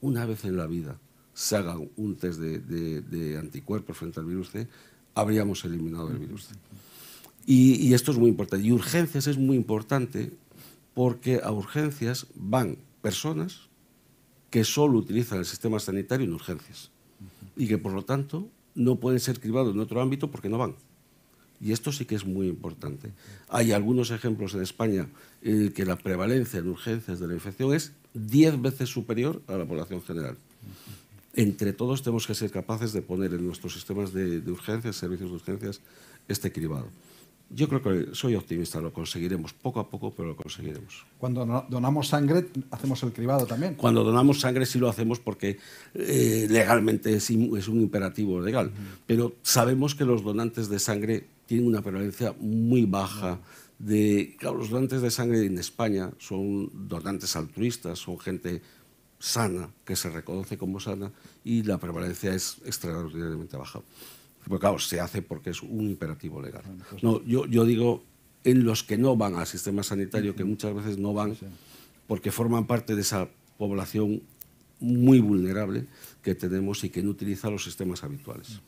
[0.00, 0.98] Una vez en la vida
[1.32, 4.66] se hagan un test de, anticuerpos frente al virus C,
[5.14, 6.54] habríamos eliminado el virus C.
[7.46, 8.66] Y, esto es muy importante.
[8.66, 10.32] Y urgencias es muy importante
[10.92, 13.67] porque a urgencias van personas
[14.50, 16.90] que solo utilizan el sistema sanitario en urgencias
[17.56, 20.74] y que por lo tanto no pueden ser cribados en otro ámbito porque no van.
[21.60, 23.10] Y esto sí que es muy importante.
[23.48, 25.08] Hay algunos ejemplos en España
[25.42, 29.66] en que la prevalencia en urgencias de la infección es 10 veces superior a la
[29.66, 30.36] población general.
[31.34, 35.36] Entre todos tenemos que ser capaces de poner en nuestros sistemas de, urgencias, servicios de
[35.36, 35.80] urgencias,
[36.28, 36.88] este cribado.
[37.50, 41.06] Yo creo que soy optimista, lo conseguiremos poco a poco, pero lo conseguiremos.
[41.16, 43.74] Cuando donamos sangre, hacemos el cribado también.
[43.74, 45.58] Cuando donamos sangre sí lo hacemos porque
[45.94, 48.70] eh, legalmente es, un imperativo legal,
[49.06, 53.40] pero sabemos que los donantes de sangre tienen una prevalencia muy baja
[53.78, 54.36] de...
[54.42, 58.60] los donantes de sangre en España son donantes altruistas, son gente
[59.18, 61.10] sana, que se reconoce como sana,
[61.44, 63.80] y la prevalencia es extraordinariamente baja.
[64.48, 66.62] Pero claro, se hace porque es un imperativo legal.
[66.90, 68.02] Pues no, yo, yo digo
[68.44, 71.36] en los que no van al sistema sanitario, que muchas veces no van
[72.06, 74.22] porque forman parte de esa población
[74.80, 75.86] muy vulnerable
[76.22, 78.60] que tenemos y que no utiliza los sistemas habituales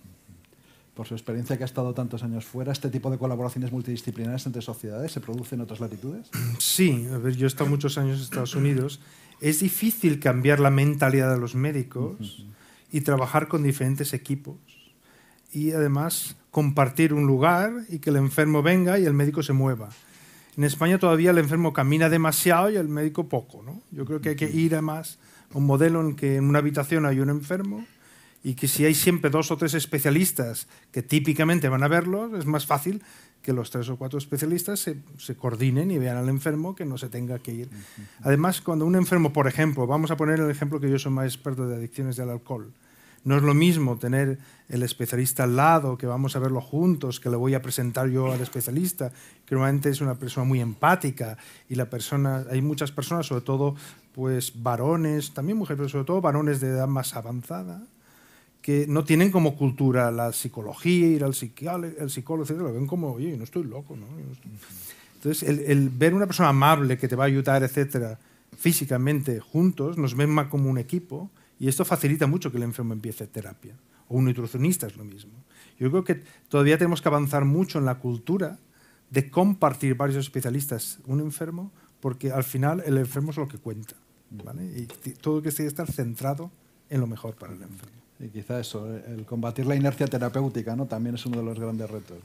[1.00, 4.60] por su experiencia que ha estado tantos años fuera, ¿este tipo de colaboraciones multidisciplinares entre
[4.60, 6.28] sociedades se producen en otras latitudes?
[6.58, 9.00] Sí, a ver, yo he estado muchos años en Estados Unidos.
[9.40, 12.44] Es difícil cambiar la mentalidad de los médicos
[12.92, 14.56] y trabajar con diferentes equipos.
[15.52, 19.88] Y además compartir un lugar y que el enfermo venga y el médico se mueva.
[20.56, 23.62] En España todavía el enfermo camina demasiado y el médico poco.
[23.62, 23.82] ¿no?
[23.90, 25.18] Yo creo que hay que ir a más
[25.54, 27.84] a un modelo en que en una habitación hay un enfermo
[28.42, 32.46] y que si hay siempre dos o tres especialistas que típicamente van a verlo, es
[32.46, 33.02] más fácil
[33.42, 36.98] que los tres o cuatro especialistas se, se, coordinen y vean al enfermo que no
[36.98, 37.70] se tenga que ir.
[38.22, 41.26] Además, cuando un enfermo, por ejemplo, vamos a poner el ejemplo que yo soy más
[41.26, 42.72] experto de adicciones del alcohol,
[43.24, 47.28] no es lo mismo tener el especialista al lado, que vamos a verlo juntos, que
[47.28, 49.11] le voy a presentar yo al especialista,
[49.44, 51.37] que normalmente es una persona muy empática
[51.68, 53.74] y la persona, hay muchas personas, sobre todo
[54.14, 57.83] pues varones, también mujeres, pero sobre todo varones de edad más avanzada,
[58.62, 62.61] que no tienen como cultura la psicología, ir al psicólogo, el psicólogo, etc.
[62.61, 64.06] Lo ven como, oye, no estoy loco, ¿no?
[65.14, 68.18] Entonces, el, el, ver una persona amable que te va a ayudar, etcétera,
[68.56, 71.30] físicamente juntos, nos ven más como un equipo
[71.61, 73.77] y esto facilita mucho que el enfermo empiece terapia.
[74.09, 75.33] O un nutricionista es lo mismo.
[75.79, 78.59] Yo creo que todavía tenemos que avanzar mucho en la cultura
[79.11, 81.70] de compartir varios especialistas un enfermo,
[82.01, 83.94] porque al final el enfermo es lo que cuenta.
[84.31, 84.64] ¿vale?
[84.64, 84.87] Y
[85.20, 86.51] todo que que estar centrado
[86.88, 88.01] en lo mejor para el enfermo.
[88.18, 90.87] Y quizá eso, el combatir la inercia terapéutica ¿no?
[90.87, 92.18] también es uno de los grandes retos.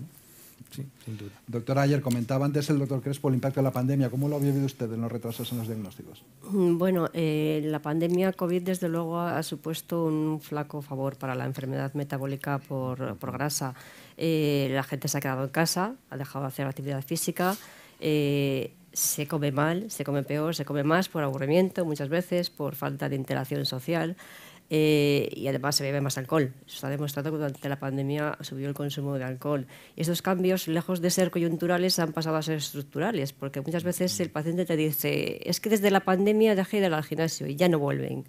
[0.71, 1.31] Sí, sin duda.
[1.47, 4.09] Doctor Ayer, comentaba antes el doctor Crespo el impacto de la pandemia.
[4.09, 6.23] ¿Cómo lo ha vivido usted en los retrasos en los diagnósticos?
[6.49, 11.45] Mm, bueno, eh, la pandemia COVID desde luego ha supuesto un flaco favor para la
[11.45, 13.73] enfermedad metabólica por, por grasa.
[14.17, 17.55] Eh, la gente se ha quedado en casa, ha dejado de hacer actividad física.
[17.99, 22.75] Eh, se come mal, se come peor, se come más por aburrimiento muchas veces, por
[22.75, 24.15] falta de interacción social.
[24.69, 26.53] Eh, y además se bebe más alcohol.
[26.65, 29.67] Eso está demostrado que durante la pandemia subió el consumo de alcohol.
[29.95, 34.19] Y estos cambios, lejos de ser coyunturales, han pasado a ser estructurales, porque muchas veces
[34.19, 37.55] el paciente te dice, es que desde la pandemia dejé de ir al gimnasio y
[37.55, 38.25] ya no vuelven.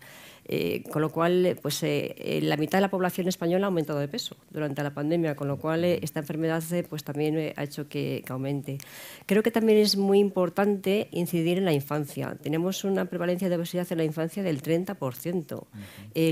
[0.48, 4.06] Eh, con lo cual, pues, eh, la mitad de la población española ha aumentado de
[4.06, 8.22] peso durante la pandemia, con lo cual eh, esta enfermedad pues, también ha hecho que,
[8.24, 8.78] que, aumente.
[9.26, 12.36] Creo que también es muy importante incidir en la infancia.
[12.40, 15.66] Tenemos una prevalencia de obesidad en la infancia del 30%.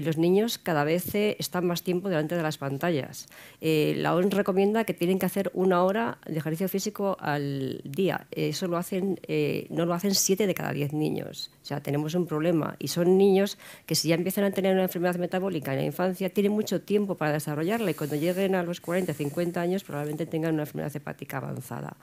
[0.04, 3.28] los niños cada vez están más tiempo delante de las pantallas.
[3.60, 8.26] la ONU recomienda que tienen que hacer una hora de ejercicio físico al día.
[8.30, 9.18] Eso lo hacen,
[9.70, 11.53] no lo hacen 7 de cada 10 niños.
[11.64, 14.82] O sea, tenemos un problema y son niños que si ya empiezan a tener una
[14.82, 18.82] enfermedad metabólica en la infancia, tienen mucho tiempo para desarrollarla y cuando lleguen a los
[18.82, 21.96] 40, 50 años probablemente tengan una enfermedad hepática avanzada.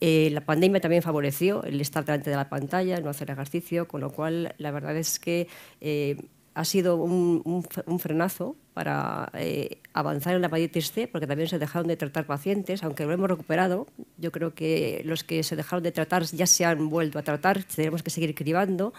[0.00, 4.00] Eh, la pandemia también favoreció el estar delante de la pantalla, no hacer ejercicio, con
[4.00, 5.46] lo cual la verdad es que
[5.80, 6.16] eh,
[6.58, 11.48] ha sido un, un, un frenazo para eh, avanzar en la hepatitis C, porque también
[11.48, 13.86] se dejaron de tratar pacientes, aunque lo hemos recuperado.
[14.16, 17.62] Yo creo que los que se dejaron de tratar ya se han vuelto a tratar,
[17.62, 18.92] tenemos que seguir cribando,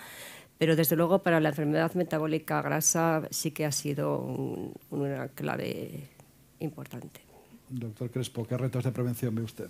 [0.58, 6.08] pero desde luego para la enfermedad metabólica grasa sí que ha sido un, una clave
[6.60, 7.19] importante.
[7.67, 9.67] Doctor Crespo, ¿qué retos de prevención ve usted?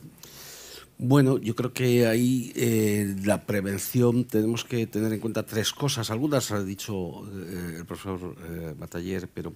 [1.02, 6.12] Bueno, yo creo que ahí eh, la prevención tenemos que tener en cuenta tres cosas.
[6.12, 9.54] Algunas ha dicho eh, el profesor eh, Bataller, pero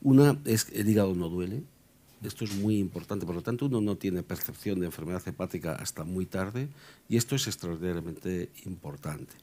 [0.00, 1.64] una es el hígado no duele.
[2.22, 6.02] Esto es muy importante, por lo tanto uno no tiene percepción de enfermedad hepática hasta
[6.02, 6.70] muy tarde
[7.10, 9.34] y esto es extraordinariamente importante.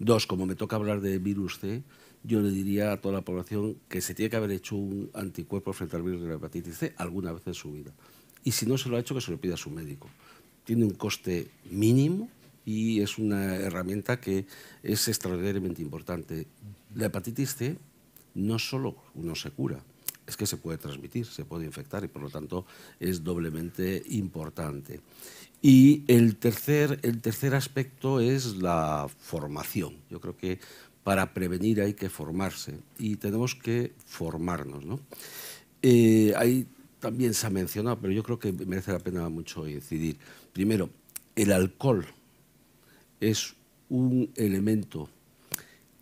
[0.00, 1.84] Dos, como me toca hablar de virus C,
[2.24, 5.72] yo le diría a toda la población que se tiene que haber hecho un anticuerpo
[5.72, 7.92] frente al virus de la hepatitis C alguna vez en su vida.
[8.42, 10.08] Y si no se lo ha hecho, que se lo pida a su médico
[10.68, 12.28] tiene un coste mínimo
[12.66, 14.44] y es una herramienta que
[14.82, 16.46] es extraordinariamente importante.
[16.94, 17.78] La hepatitis C
[18.34, 19.82] no solo uno se cura,
[20.26, 22.66] es que se puede transmitir, se puede infectar y por lo tanto
[23.00, 25.00] es doblemente importante.
[25.62, 29.96] Y el tercer, el tercer aspecto es la formación.
[30.10, 30.58] Yo creo que
[31.02, 34.84] para prevenir hay que formarse y tenemos que formarnos.
[34.84, 35.00] ¿no?
[35.80, 36.66] Eh, hay
[37.00, 40.18] también se ha mencionado, pero yo creo que merece la pena mucho incidir.
[40.58, 40.90] Primero,
[41.36, 42.04] el alcohol
[43.20, 43.54] es
[43.90, 45.08] un elemento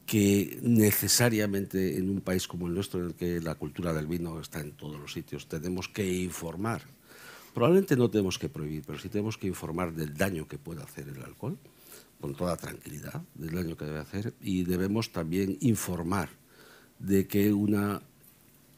[0.06, 4.40] que necesariamente en un país como el nuestro, en el que la cultura del vino
[4.40, 6.80] está en todos los sitios, tenemos que informar.
[7.52, 11.06] Probablemente no tenemos que prohibir, pero sí tenemos que informar del daño que puede hacer
[11.06, 11.58] el alcohol,
[12.18, 16.30] con toda tranquilidad, del daño que debe hacer, y debemos también informar
[16.98, 18.00] de que una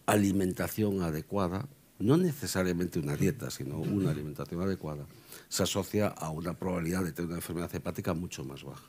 [0.07, 1.69] alimentación adecuada
[2.01, 5.07] no necesariamente una dieta, sino una alimentación adecuada,
[5.49, 8.85] se asocia a una probabilidad de tener una enfermedad hepática mucho más baja.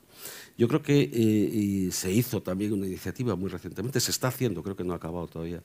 [0.57, 4.75] Yo creo que eh, se hizo también una iniciativa muy recientemente, se está haciendo, creo
[4.75, 5.63] que no ha acabado todavía,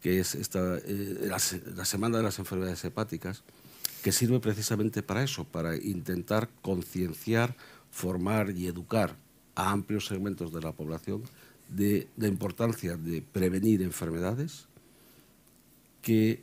[0.00, 1.38] que es esta, eh, la,
[1.76, 3.42] la Semana de las Enfermedades Hepáticas,
[4.02, 7.56] que sirve precisamente para eso, para intentar concienciar,
[7.90, 9.16] formar y educar
[9.54, 11.22] a amplios segmentos de la población
[11.68, 14.66] de la importancia de prevenir enfermedades
[16.02, 16.42] que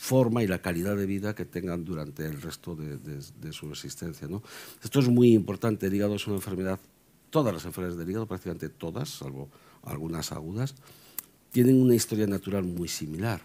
[0.00, 4.26] forma y la calidad de vida que tengan durante el resto de, su existencia.
[4.82, 5.86] Esto es muy importante.
[5.86, 6.80] El hígado es una enfermedad,
[7.28, 9.50] todas las enfermedades del hígado, prácticamente todas, salvo
[9.82, 10.74] algunas agudas,
[11.52, 13.42] tienen una historia natural muy similar.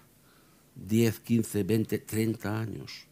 [0.76, 3.06] 10, 15, 20, 30 años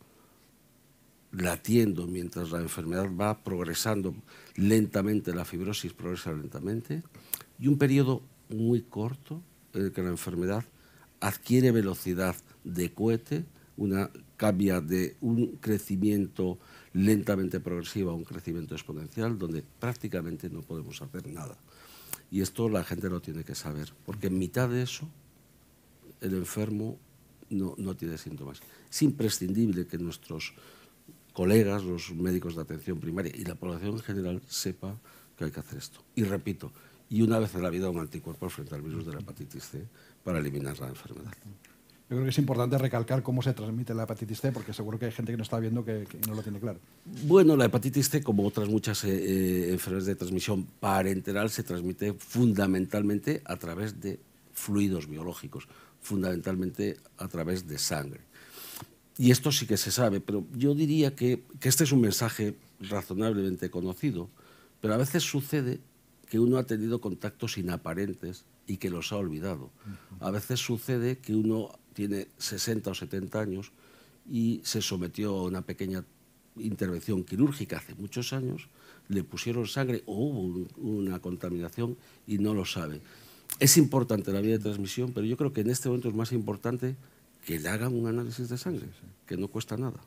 [1.33, 4.15] latiendo mientras la enfermedad va progresando
[4.55, 7.03] lentamente, la fibrosis progresa lentamente,
[7.59, 9.41] y un periodo muy corto
[9.73, 10.63] en el que la enfermedad
[11.19, 13.45] adquiere velocidad de cohete,
[13.77, 16.59] una cambia de un crecimiento
[16.93, 21.57] lentamente progresivo a un crecimiento exponencial, donde prácticamente no podemos hacer nada.
[22.29, 25.07] Y esto la gente lo tiene que saber, porque en mitad de eso
[26.21, 26.97] el enfermo
[27.49, 28.61] no, no tiene síntomas.
[28.89, 30.53] Es imprescindible que nuestros
[31.33, 34.99] colegas, los médicos de atención primaria y la población en general sepa
[35.37, 36.03] que hay que hacer esto.
[36.15, 36.71] Y repito,
[37.09, 39.87] y una vez en la vida un anticuerpo frente al virus de la hepatitis C
[40.23, 41.33] para eliminar la enfermedad.
[42.09, 45.05] Yo creo que es importante recalcar cómo se transmite la hepatitis C, porque seguro que
[45.05, 46.79] hay gente que no está viendo que, no lo tiene claro.
[47.25, 52.13] Bueno, la hepatitis C, como otras muchas eh, eh, enfermedades de transmisión parenteral, se transmite
[52.13, 54.19] fundamentalmente a través de
[54.53, 55.67] fluidos biológicos,
[56.01, 58.21] fundamentalmente a través de sangre.
[59.17, 62.55] Y esto sí que se sabe, pero yo diría que, que este es un mensaje
[62.79, 64.29] razonablemente conocido,
[64.81, 65.79] pero a veces sucede
[66.29, 69.69] que uno ha tenido contactos inaparentes y que los ha olvidado.
[70.19, 73.71] A veces sucede que uno tiene 60 o 70 años
[74.29, 76.03] y se sometió a una pequeña
[76.57, 78.67] intervención quirúrgica hace muchos años,
[79.09, 83.01] le pusieron sangre o hubo una contaminación y no lo sabe.
[83.59, 86.31] Es importante la vía de transmisión, pero yo creo que en este momento es más
[86.31, 86.95] importante
[87.45, 88.87] que le hagan un análisis de sangre,
[89.25, 89.99] que no cuesta nada.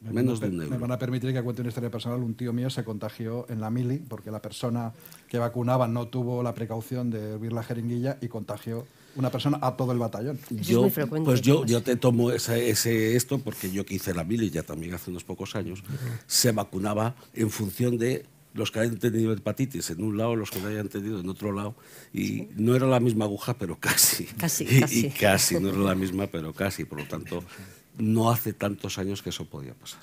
[0.00, 0.70] Menos de un euro.
[0.70, 2.20] Me van a permitir que cuente una historia personal.
[2.22, 4.92] Un tío mío se contagió en la mili porque la persona
[5.28, 9.76] que vacunaba no tuvo la precaución de hervir la jeringuilla y contagió una persona a
[9.76, 10.38] todo el batallón.
[10.50, 10.88] Yo,
[11.24, 14.62] pues yo, yo te tomo ese, ese, esto porque yo que hice la mili ya
[14.62, 15.82] también hace unos pocos años,
[16.26, 20.60] se vacunaba en función de los que hayan tenido hepatitis en un lado, los que
[20.60, 21.74] no hayan tenido en otro lado.
[22.12, 24.24] Y no era la misma aguja, pero casi.
[24.24, 25.06] Casi, casi.
[25.06, 26.84] Y casi, no era la misma, pero casi.
[26.84, 27.42] Por lo tanto,
[27.98, 30.00] no hace tantos años que eso podía pasar.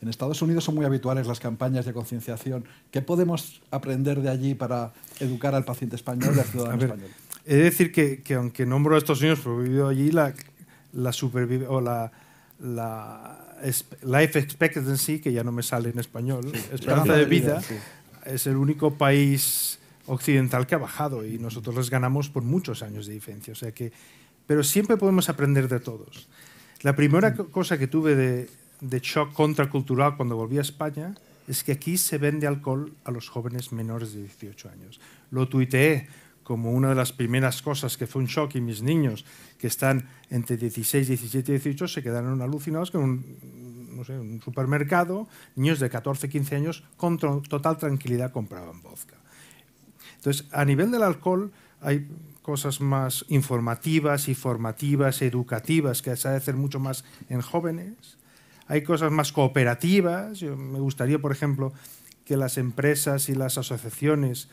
[0.00, 2.64] En Estados Unidos son muy habituales las campañas de concienciación.
[2.90, 7.10] ¿Qué podemos aprender de allí para educar al paciente español y al ciudadano español?
[7.44, 10.32] He de decir que, que, aunque nombro a Estados Unidos, porque he vivido allí, la,
[10.92, 11.10] la,
[11.68, 12.12] o la,
[12.60, 13.38] la
[14.04, 17.60] life expectancy, que ya no me sale en español, esperanza de vida,
[18.24, 23.06] es el único país occidental que ha bajado y nosotros les ganamos por muchos años
[23.06, 23.52] de diferencia.
[23.52, 23.92] O sea que,
[24.46, 26.28] pero siempre podemos aprender de todos.
[26.82, 28.50] La primera cosa que tuve de,
[28.80, 31.14] de shock contracultural cuando volví a España
[31.48, 35.00] es que aquí se vende alcohol a los jóvenes menores de 18 años.
[35.30, 36.08] Lo tuiteé
[36.42, 39.24] como una de las primeras cosas que fue un shock y mis niños
[39.58, 45.78] que están entre 16, 17 y 18 se quedaron alucinados con un, un supermercado, niños
[45.78, 49.16] de 14, 15 años con total tranquilidad compraban vodka.
[50.16, 52.08] Entonces, a nivel del alcohol hay
[52.42, 58.18] cosas más informativas y formativas, educativas, que se ha de hacer mucho más en jóvenes.
[58.66, 60.38] Hay cosas más cooperativas.
[60.38, 61.72] Yo me gustaría, por ejemplo,
[62.24, 64.48] que las empresas y las asociaciones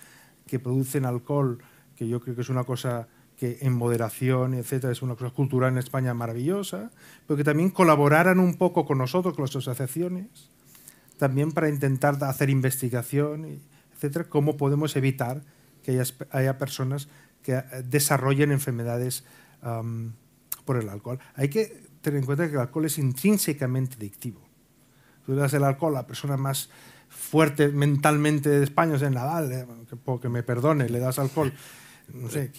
[0.47, 1.59] que producen alcohol
[1.99, 5.73] que yo creo que es una cosa que en moderación, etcétera, es una cosa cultural
[5.73, 6.91] en España maravillosa,
[7.27, 10.49] pero que también colaboraran un poco con nosotros, con las asociaciones,
[11.17, 13.59] también para intentar hacer investigación,
[13.93, 15.41] etcétera, cómo podemos evitar
[15.83, 17.09] que haya, personas
[17.43, 19.25] que eh, desarrollen enfermedades
[20.63, 21.19] por el alcohol.
[21.35, 24.39] Hay que tener en cuenta que el alcohol es intrínsecamente adictivo.
[25.25, 26.69] Tú das el alcohol a la persona más
[27.09, 31.51] fuerte mentalmente de España, es Nadal, eh, que, que me perdone, le das alcohol
[32.13, 32.51] no sé,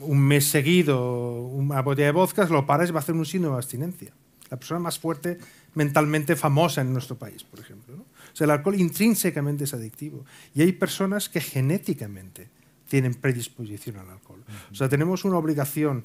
[0.00, 3.50] un mes seguido una botella de vodka, lo paras y va a hacer un signo
[3.50, 4.12] de abstinencia.
[4.50, 5.38] La persona más fuerte
[5.74, 7.94] mentalmente famosa en nuestro país, por ejemplo.
[7.96, 10.24] O sea, el alcohol intrínsecamente es adictivo.
[10.54, 12.48] Y hay personas que genéticamente
[12.88, 14.44] tienen predisposición al alcohol.
[14.70, 16.04] O sea, tenemos una obligación,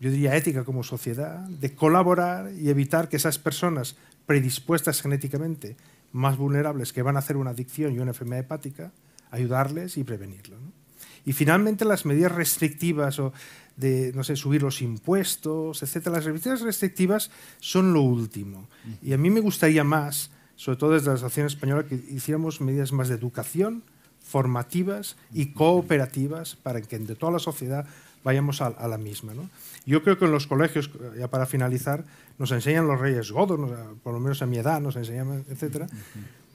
[0.00, 3.96] yo diría ética como sociedad, de colaborar y evitar que esas personas
[4.26, 5.76] predispuestas genéticamente,
[6.12, 8.92] más vulnerables, que van a hacer una adicción y una enfermedad hepática,
[9.30, 10.58] ayudarles y prevenirlo.
[10.58, 10.77] ¿no?
[11.28, 13.34] Y finalmente las medidas restrictivas o
[13.76, 18.66] de, no sé, subir los impuestos, etcétera, las medidas restrictivas son lo último.
[19.02, 22.92] Y a mí me gustaría más, sobre todo desde la Asociación Española, que hiciéramos medidas
[22.92, 23.82] más de educación,
[24.22, 27.86] formativas y cooperativas para que entre toda la sociedad
[28.24, 29.34] vayamos a, la misma.
[29.34, 29.50] ¿no?
[29.84, 32.06] Yo creo que en los colegios, ya para finalizar,
[32.38, 33.60] nos enseñan los reyes godos,
[34.02, 35.88] por lo menos a mi edad nos enseñan, etcétera,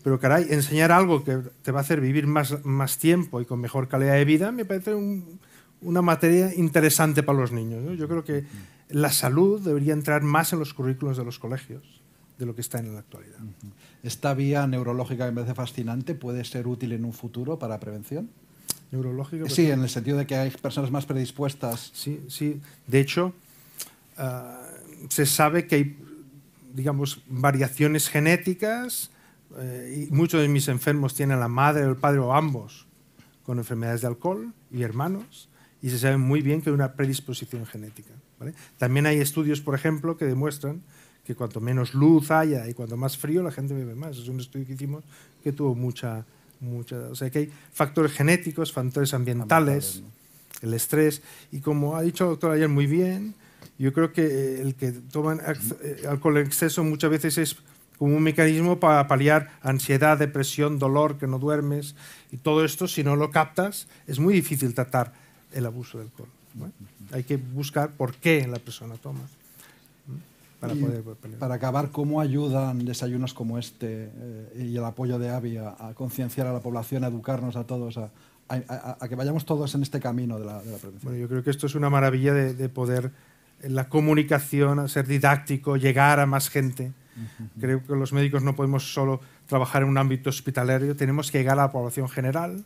[0.04, 3.62] pero caray, enseñar algo que te va a hacer vivir más, más tiempo y con
[3.62, 5.40] mejor calidad de vida me parece un,
[5.82, 7.98] una materia interesante para los niños.
[7.98, 8.44] Yo creo que
[8.90, 12.02] la salud debería entrar más en los currículos de los colegios
[12.38, 13.38] de lo que está en la actualidad.
[14.02, 18.30] ¿Esta vía neurológica que me parece fascinante puede ser útil en un futuro para prevención?
[18.92, 19.50] Neurológica.
[19.50, 21.92] Sí, en el sentido de que hay personas más predispuestas.
[21.94, 22.60] Sí, sí.
[22.88, 23.34] De hecho,
[24.18, 25.98] uh, se sabe que hay,
[26.74, 29.12] digamos, variaciones genéticas
[29.60, 32.88] eh, y muchos de mis enfermos tienen la madre o el padre o ambos
[33.44, 35.50] con enfermedades de alcohol y hermanos
[35.82, 38.14] y se sabe muy bien que hay una predisposición genética.
[38.40, 38.54] ¿vale?
[38.78, 40.82] También hay estudios, por ejemplo, que demuestran
[41.26, 44.18] que cuanto menos luz haya y cuanto más frío la gente bebe más.
[44.18, 45.04] Es un estudio que hicimos
[45.44, 46.26] que tuvo mucha,
[46.60, 46.98] mucha...
[47.10, 50.04] O sea, que hay factores genéticos, factores ambientales,
[50.62, 51.22] el estrés.
[51.52, 53.36] Y como ha dicho el doctor ayer muy bien,
[53.78, 57.58] yo creo que el que toman eh, alcohol en exceso muchas veces es
[58.04, 61.96] como un mecanismo para paliar ansiedad, depresión, dolor, que no duermes.
[62.34, 65.14] Y todo esto, si no lo captas, es muy difícil tratar
[65.54, 66.28] el abuso del alcohol.
[67.14, 69.22] Hay que buscar por qué la persona toma.
[70.60, 71.02] Para, poder
[71.40, 76.48] para acabar, ¿cómo ayudan desayunos como este eh, y el apoyo de AVI a, concienciar
[76.48, 78.10] a la población, a educarnos a todos, a,
[78.50, 81.04] a, que vayamos todos en este camino de la, de la prevención?
[81.04, 83.12] Bueno, yo creo que esto es una maravilla de, de poder,
[83.62, 86.92] la comunicación, ser didáctico, llegar a más gente.
[87.60, 91.60] Creo que los médicos no podemos solo trabajar en un ámbito hospitalario, tenemos que llegar
[91.60, 92.66] a la población general.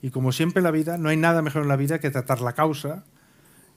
[0.00, 2.40] Y como siempre en la vida, no hay nada mejor en la vida que tratar
[2.40, 3.04] la causa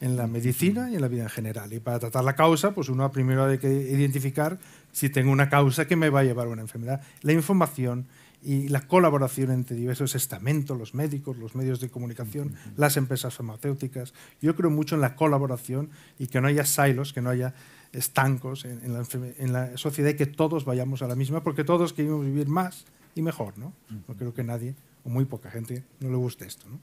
[0.02, 1.72] en la medicina y en la vida en general.
[1.74, 4.60] Y para tratar la causa, pues uno primero hay que identificar
[4.92, 7.02] si tengo una causa que me va a llevar a una enfermedad.
[7.22, 8.08] La información
[8.44, 14.14] y la colaboración entre diversos estamentos, los médicos, los medios de comunicación, las empresas farmacéuticas.
[14.42, 15.90] Yo creo mucho en la colaboración
[16.20, 17.56] y que no haya silos, que no haya
[17.96, 19.06] estancos en, la,
[19.38, 22.86] en la, sociedad y que todos vayamos a la misma, porque todos queremos vivir más
[23.16, 23.58] y mejor.
[23.58, 23.74] No,
[24.08, 26.68] no creo que nadie, o muy poca gente, no le guste esto.
[26.70, 26.80] ¿no?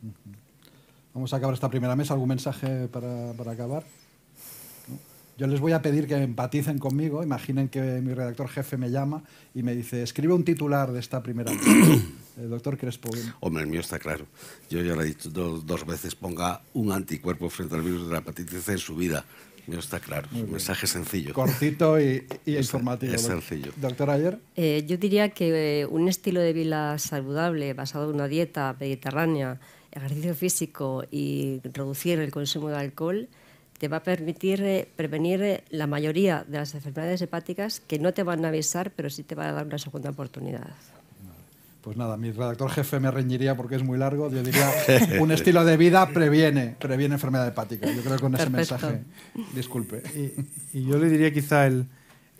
[1.14, 2.14] Vamos a acabar esta primera mesa.
[2.14, 3.84] ¿Algún mensaje para, para acabar?
[5.38, 7.22] Yo les voy a pedir que empaticen conmigo.
[7.22, 9.22] Imaginen que mi redactor jefe me llama
[9.54, 12.02] y me dice, escribe un titular de esta primera mesa.
[12.36, 13.10] El doctor Crespo.
[13.40, 14.24] Hombre, el mío está claro.
[14.70, 18.12] Yo ya le he dicho dos, dos, veces, ponga un anticuerpo frente al virus de
[18.12, 19.26] la hepatitis C en su vida.
[19.68, 20.28] Está claro.
[20.32, 21.32] Un mensaje sencillo.
[21.34, 23.14] Cortito y, y informativo.
[23.14, 23.72] Es sencillo.
[23.76, 24.38] Doctor Ayer.
[24.56, 29.60] Eh, yo diría que eh, un estilo de vida saludable basado en una dieta mediterránea
[29.92, 33.28] ejercicio físico y reducir el consumo de alcohol
[33.78, 38.14] te va a permitir eh, prevenir eh, la mayoría de las enfermedades hepáticas que no
[38.14, 40.70] te van a avisar, pero sí te van a dar una segunda oportunidad.
[41.82, 44.30] Pues nada, mi redactor jefe me reñiría porque es muy largo.
[44.30, 44.70] Yo diría,
[45.20, 47.90] un estilo de vida previene, previene enfermedad hepática.
[47.90, 49.02] Yo creo que con ese mensaje,
[49.54, 50.02] disculpe.
[50.72, 51.88] Y, y, yo le diría quizá el,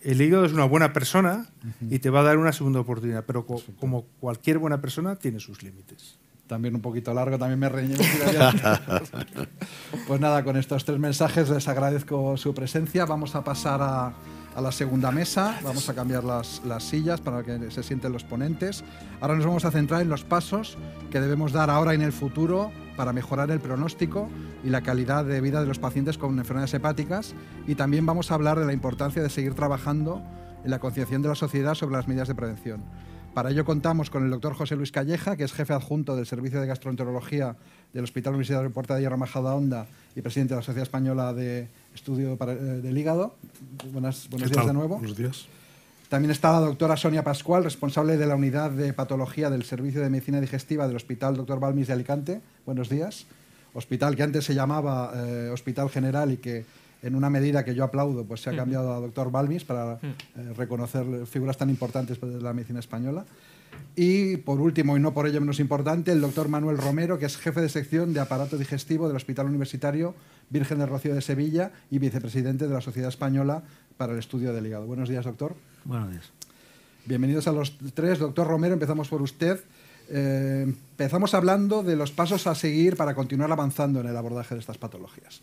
[0.03, 1.49] el hígado es una buena persona
[1.91, 5.41] y te va a dar una segunda oportunidad, pero co como cualquier buena persona tiene
[5.41, 6.23] sus límites
[6.53, 7.95] también un poquito largo, también me reñí.
[10.07, 13.07] pues nada, con estos tres mensajes les agradezco su presencia.
[13.07, 14.13] Vamos a pasar a,
[14.55, 18.25] a la segunda mesa, vamos a cambiar las, las, sillas para que se sienten los
[18.25, 18.85] ponentes.
[19.21, 20.77] Ahora nos vamos a centrar en los pasos
[21.11, 24.29] que debemos dar ahora y en el futuro para mejorar el pronóstico
[24.65, 27.35] y la calidad de vida de los pacientes con enfermedades hepáticas
[27.67, 30.23] y también vamos a hablar de la importancia de seguir trabajando
[30.65, 32.83] en la concienciación de la sociedad sobre las medidas de prevención.
[33.35, 36.61] Para ello contamos con el doctor José Luis Calleja, que es jefe adjunto del Servicio
[36.61, 37.57] de Gastroenterología
[37.95, 41.67] del Hospital Universitario de Puerta de Hierro Majadahonda y presidente de la Sociedad Española de
[41.95, 43.35] Estudio eh, del Hígado.
[43.91, 44.99] Buenas, buenos días de nuevo.
[44.99, 45.47] Buenos días.
[46.11, 50.11] También está la doctora Sonia Pascual, responsable de la unidad de patología del Servicio de
[50.11, 51.59] Medicina Digestiva del Hospital Dr.
[51.59, 52.43] Balmis de Alicante.
[52.67, 53.25] Buenos días.
[53.73, 56.67] Hospital que antes se llamaba eh, Hospital General y que
[57.03, 60.19] en una medida que yo aplaudo, pues se ha cambiado a doctor Balmis para eh,
[60.57, 63.25] reconocer figuras tan importantes de la medicina española.
[63.97, 67.37] Y por último, y no por ello menos importante, el doctor Manuel Romero, que es
[67.37, 70.15] jefe de sección de aparato digestivo del Hospital Universitario
[70.51, 73.63] Virgen del Rocío de Sevilla y vicepresidente de la Sociedad Española
[73.97, 74.87] para el Estudio del Hígado.
[74.87, 75.55] Buenos días, doctor.
[75.85, 76.31] Buenos días.
[77.05, 78.19] Bienvenidos a los tres.
[78.19, 79.61] Doctor Romero, empezamos por usted.
[80.09, 84.61] Eh, empezamos hablando de los pasos a seguir para continuar avanzando en el abordaje de
[84.61, 85.41] estas patologías.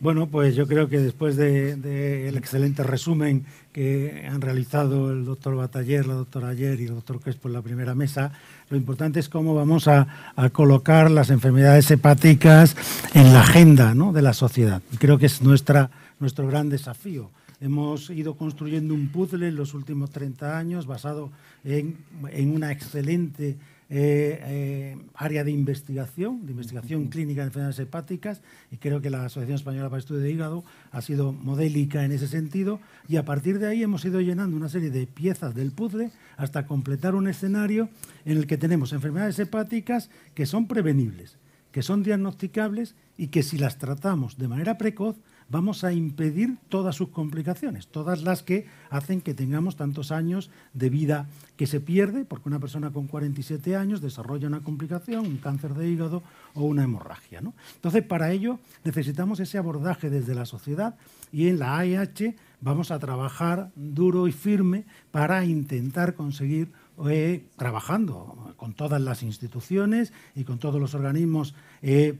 [0.00, 5.56] Bueno, pues yo creo que después del de, excelente resumen que han realizado el doctor
[5.56, 8.30] Bataller, la doctora Ayer y el doctor Crespo en la primera mesa,
[8.70, 10.06] lo importante es cómo vamos a,
[10.52, 12.76] colocar las enfermedades hepáticas
[13.12, 14.12] en la agenda ¿no?
[14.12, 14.82] de la sociedad.
[15.00, 15.90] Creo que es nuestra,
[16.20, 17.32] nuestro gran desafío.
[17.60, 21.32] Hemos ido construyendo un puzzle en los últimos 30 años basado
[21.64, 21.96] en,
[22.30, 23.56] en una excelente
[23.90, 29.24] eh, eh, área de investigación, de investigación clínica de enfermedades hepáticas, y creo que la
[29.24, 33.24] Asociación Española para el Estudio de Hígado ha sido modélica en ese sentido, y a
[33.24, 37.28] partir de ahí hemos ido llenando una serie de piezas del puzzle hasta completar un
[37.28, 37.88] escenario
[38.24, 41.38] en el que tenemos enfermedades hepáticas que son prevenibles
[41.72, 45.16] que son diagnosticables y que si las tratamos de manera precoz
[45.48, 50.90] vamos a impedir todas sus complicaciones, todas las que hacen que tengamos tantos años de
[50.90, 51.26] vida
[51.56, 55.88] que se pierde, porque una persona con 47 años desarrolla una complicación, un cáncer de
[55.88, 56.22] hígado
[56.54, 57.40] o una hemorragia.
[57.74, 60.96] Entonces, para ello necesitamos ese abordaje desde la sociedad
[61.32, 66.72] y en la AEH vamos a trabajar duro y firme para intentar conseguir
[67.08, 72.18] eh, trabajando con todas las instituciones y con todos los organismos eh,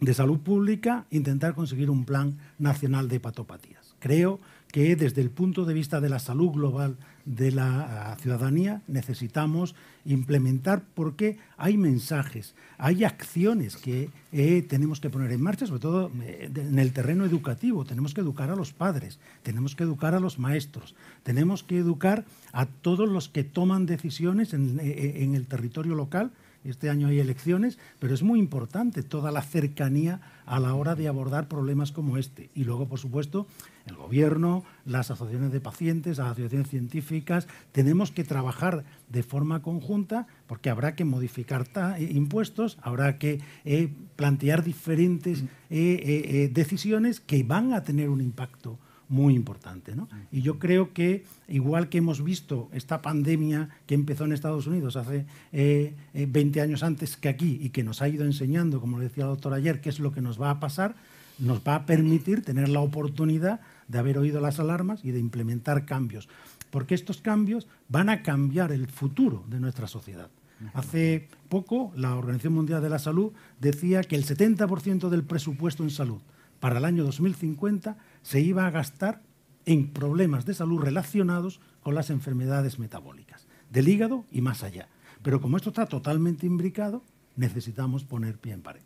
[0.00, 3.94] de salud pública intentar conseguir un plan nacional de hepatopatías.
[3.98, 4.40] Creo
[4.70, 9.74] que desde el punto de vista de la salud global de la ah, ciudadanía necesitamos
[10.04, 16.12] implementar porque hay mensajes, hay acciones que eh, tenemos que poner en marcha, sobre todo
[16.22, 17.84] eh, en el terreno educativo.
[17.84, 22.24] Tenemos que educar a los padres, tenemos que educar a los maestros, tenemos que educar
[22.52, 26.32] a todos los que toman decisiones en eh, el territorio local
[26.70, 31.08] este año hay elecciones, pero es muy importante toda la cercanía a la hora de
[31.08, 32.50] abordar problemas como este.
[32.54, 33.46] Y luego, por supuesto,
[33.86, 40.26] el gobierno, las asociaciones de pacientes, las asociaciones científicas, tenemos que trabajar de forma conjunta
[40.46, 41.66] porque habrá que modificar
[41.98, 48.78] eh, impuestos, habrá que eh, plantear diferentes eh, decisiones que van a tener un impacto
[49.08, 49.94] muy importante.
[49.94, 50.08] ¿no?
[50.32, 54.96] Y yo creo que, igual que hemos visto esta pandemia que empezó en Estados Unidos
[54.96, 59.04] hace 20 eh, años antes que aquí y que nos ha ido enseñando, como lo
[59.04, 60.96] decía el doctor ayer, qué es lo que nos va a pasar,
[61.38, 65.84] nos va a permitir tener la oportunidad de haber oído las alarmas y de implementar
[65.84, 66.28] cambios.
[66.70, 70.30] Porque estos cambios van a cambiar el futuro de nuestra sociedad.
[70.72, 75.90] Hace poco la Organización Mundial de la Salud decía que el 70% del presupuesto en
[75.90, 76.20] salud
[76.60, 77.96] para el año 2050
[78.26, 79.22] se iba a gastar
[79.66, 84.88] en problemas de salud relacionados con las enfermedades metabólicas, del hígado y más allá.
[85.22, 87.04] Pero como esto está totalmente imbricado,
[87.36, 88.80] necesitamos poner pie en pared.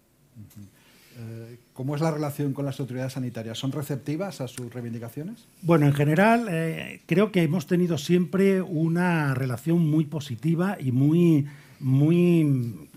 [1.17, 3.57] Eh, ¿Cómo es la relación con las autoridades sanitarias?
[3.57, 5.47] ¿Son receptivas a sus reivindicaciones?
[5.63, 11.47] Bueno, en general eh, creo que hemos tenido siempre una relación muy positiva y muy,
[11.79, 12.91] muy...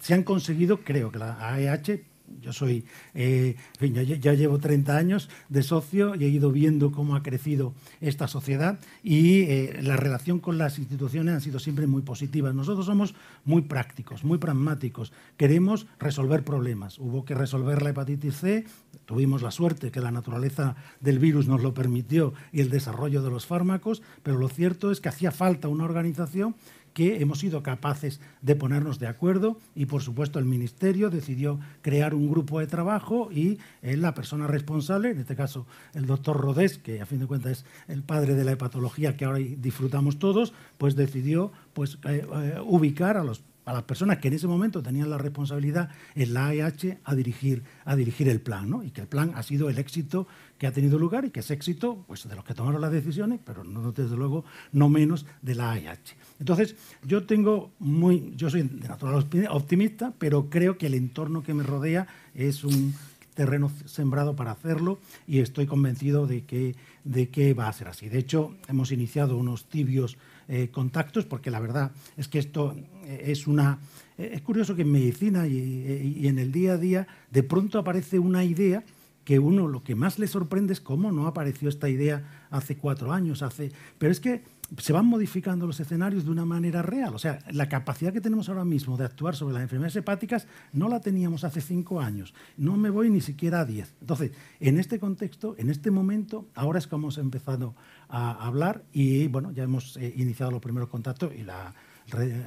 [0.00, 5.62] se han conseguido, creo que la AEH yo soy, eh, ya, llevo 30 años de
[5.62, 10.58] socio y he ido viendo cómo ha crecido esta sociedad y eh, la relación con
[10.58, 12.54] las instituciones han sido siempre muy positivas.
[12.54, 13.14] Nosotros somos
[13.44, 16.98] muy prácticos, muy pragmáticos, queremos resolver problemas.
[16.98, 18.64] Hubo que resolver la hepatitis C,
[19.04, 23.30] tuvimos la suerte que la naturaleza del virus nos lo permitió y el desarrollo de
[23.30, 26.54] los fármacos, pero lo cierto es que hacía falta una organización
[26.96, 32.14] que hemos sido capaces de ponernos de acuerdo y, por supuesto, el Ministerio decidió crear
[32.14, 36.78] un grupo de trabajo y eh, la persona responsable, en este caso el doctor Rodés,
[36.78, 40.54] que a fin de cuentas es el padre de la hepatología que ahora disfrutamos todos,
[40.78, 44.80] pues decidió pues, eh, eh, ubicar a los a las personas que en ese momento
[44.80, 48.84] tenían la responsabilidad en la AEH a dirigir, a dirigir el plan, ¿no?
[48.84, 51.50] y que el plan ha sido el éxito que ha tenido lugar y que es
[51.50, 55.56] éxito pues, de los que tomaron las decisiones, pero no, desde luego no menos de
[55.56, 56.16] la AEH.
[56.38, 61.52] Entonces, yo tengo muy, yo soy de natural optimista, pero creo que el entorno que
[61.52, 62.94] me rodea es un
[63.34, 68.08] terreno sembrado para hacerlo y estoy convencido de que, de que va a ser así.
[68.08, 70.16] De hecho, hemos iniciado unos tibios
[70.48, 72.74] eh, contactos, porque la verdad es que esto
[73.04, 73.80] eh, es una...
[74.16, 78.18] Eh, es curioso que en medicina y, en el día a día de pronto aparece
[78.18, 78.84] una idea
[79.24, 83.12] que uno lo que más le sorprende es cómo no apareció esta idea hace cuatro
[83.12, 83.72] años, hace...
[83.98, 84.42] Pero es que
[84.78, 87.14] se van modificando los escenarios de una manera real.
[87.14, 90.88] O sea, la capacidad que tenemos ahora mismo de actuar sobre las enfermedades hepáticas no
[90.88, 92.34] la teníamos hace cinco años.
[92.56, 93.94] No me voy ni siquiera a diez.
[94.00, 97.74] Entonces, en este contexto, en este momento, ahora es como hemos empezado
[98.08, 101.74] a hablar y, bueno, ya hemos eh, iniciado los primeros contactos y la,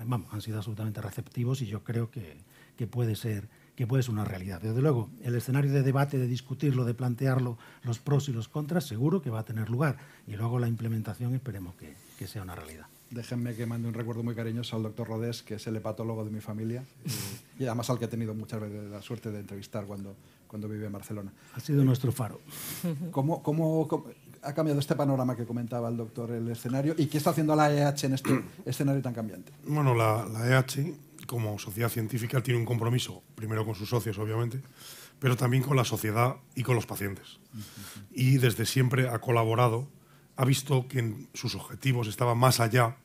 [0.05, 2.38] vamos, han sido absolutamente receptivos y yo creo que,
[2.78, 3.47] que puede ser
[3.80, 4.60] que puede ser una realidad.
[4.62, 8.86] Desde luego, el escenario de debate, de discutirlo, de plantearlo, los pros y los contras,
[8.86, 9.95] seguro que va a tener lugar.
[10.28, 12.88] Y luego la implementación esperemos que, que sea una realidad.
[13.10, 16.30] Déjenme que mande un recuerdo muy cariñoso al doctor Rodés, que es el hepatólogo de
[16.30, 16.84] mi familia,
[17.57, 20.14] y, además al que he tenido muchas veces la suerte de entrevistar cuando,
[20.45, 21.32] cuando vive en Barcelona.
[21.55, 22.41] Ha sido nuestro faro.
[23.12, 23.88] ¿Cómo, cómo,
[24.42, 27.72] ha cambiado este panorama que comentaba el doctor, el escenario, y qué está haciendo la
[27.72, 29.52] EH en este escenario tan cambiante?
[29.66, 30.96] Bueno, la, la EH
[31.28, 34.62] como sociedad científica tiene un compromiso, primero con sus socios, obviamente,
[35.20, 37.40] pero también con la sociedad y con los pacientes.
[38.12, 39.88] Y desde siempre ha colaborado,
[40.38, 42.98] ha visto que sus objetivos estaban más allá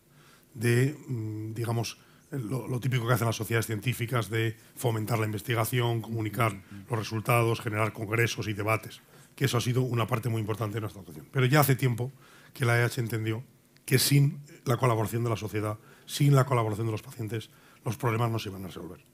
[0.54, 1.98] de, mm, digamos,
[2.30, 7.92] lo, típico que hacen las sociedades científicas de fomentar la investigación, comunicar los resultados, generar
[7.92, 9.00] congresos y debates,
[9.34, 11.26] que eso ha sido una parte muy importante de nuestra actuación.
[11.32, 12.12] Pero ya hace tiempo
[12.52, 13.44] que la EH entendió
[13.84, 17.50] que sin la colaboración de la sociedad, sin la colaboración de los pacientes,
[17.84, 19.04] los problemas no se iban a resolver.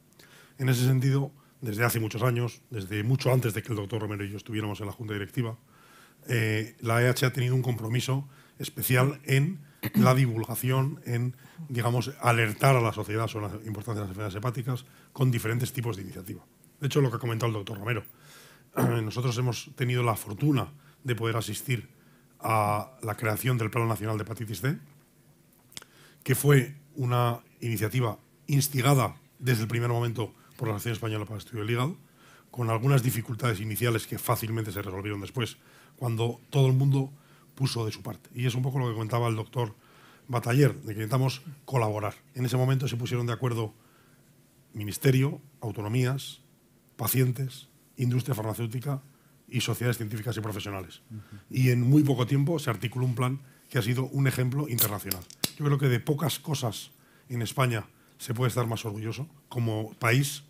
[0.59, 4.25] En ese sentido, desde hace muchos años, desde mucho antes de que el doctor Romero
[4.25, 5.59] y yo estuviéramos en la Junta Directiva,
[6.29, 9.61] eh, la EH ha tenido un compromiso especial en
[9.95, 11.35] la divulgación, en,
[11.68, 15.97] digamos, alertar a la sociedad sobre la importancia de las enfermedades hepáticas con diferentes tipos
[15.97, 16.45] de iniciativa.
[16.81, 18.05] De hecho, lo que ha comentado el doctor Romero,
[19.03, 20.73] nosotros hemos tenido la fortuna
[21.05, 21.89] de poder asistir
[22.39, 24.79] a la creación del Plan Nacional de Hepatitis C,
[26.23, 31.45] que fue una iniciativa instigada desde el primer momento por la Nación Española para el
[31.45, 31.97] Estudio del Hígado,
[32.51, 35.57] con algunas dificultades iniciales que fácilmente se resolvieron después,
[35.97, 37.12] cuando todo el mundo
[37.55, 38.31] puso de su parte.
[38.35, 39.75] Y es un poco lo que comentaba el doctor
[40.29, 42.14] Bataller, de que intentamos colaborar.
[42.35, 43.75] En ese momento se pusieron de acuerdo
[44.73, 46.41] ministerio, autonomías,
[46.97, 47.70] pacientes,
[48.03, 49.03] industria farmacéutica
[49.48, 51.03] y sociedades científicas y profesionales.
[51.51, 55.22] Y en muy poco tiempo se articuló un plan que ha sido un ejemplo internacional.
[55.59, 56.90] Yo creo que de pocas cosas
[57.28, 57.86] en España
[58.18, 60.44] se puede estar más orgulloso como país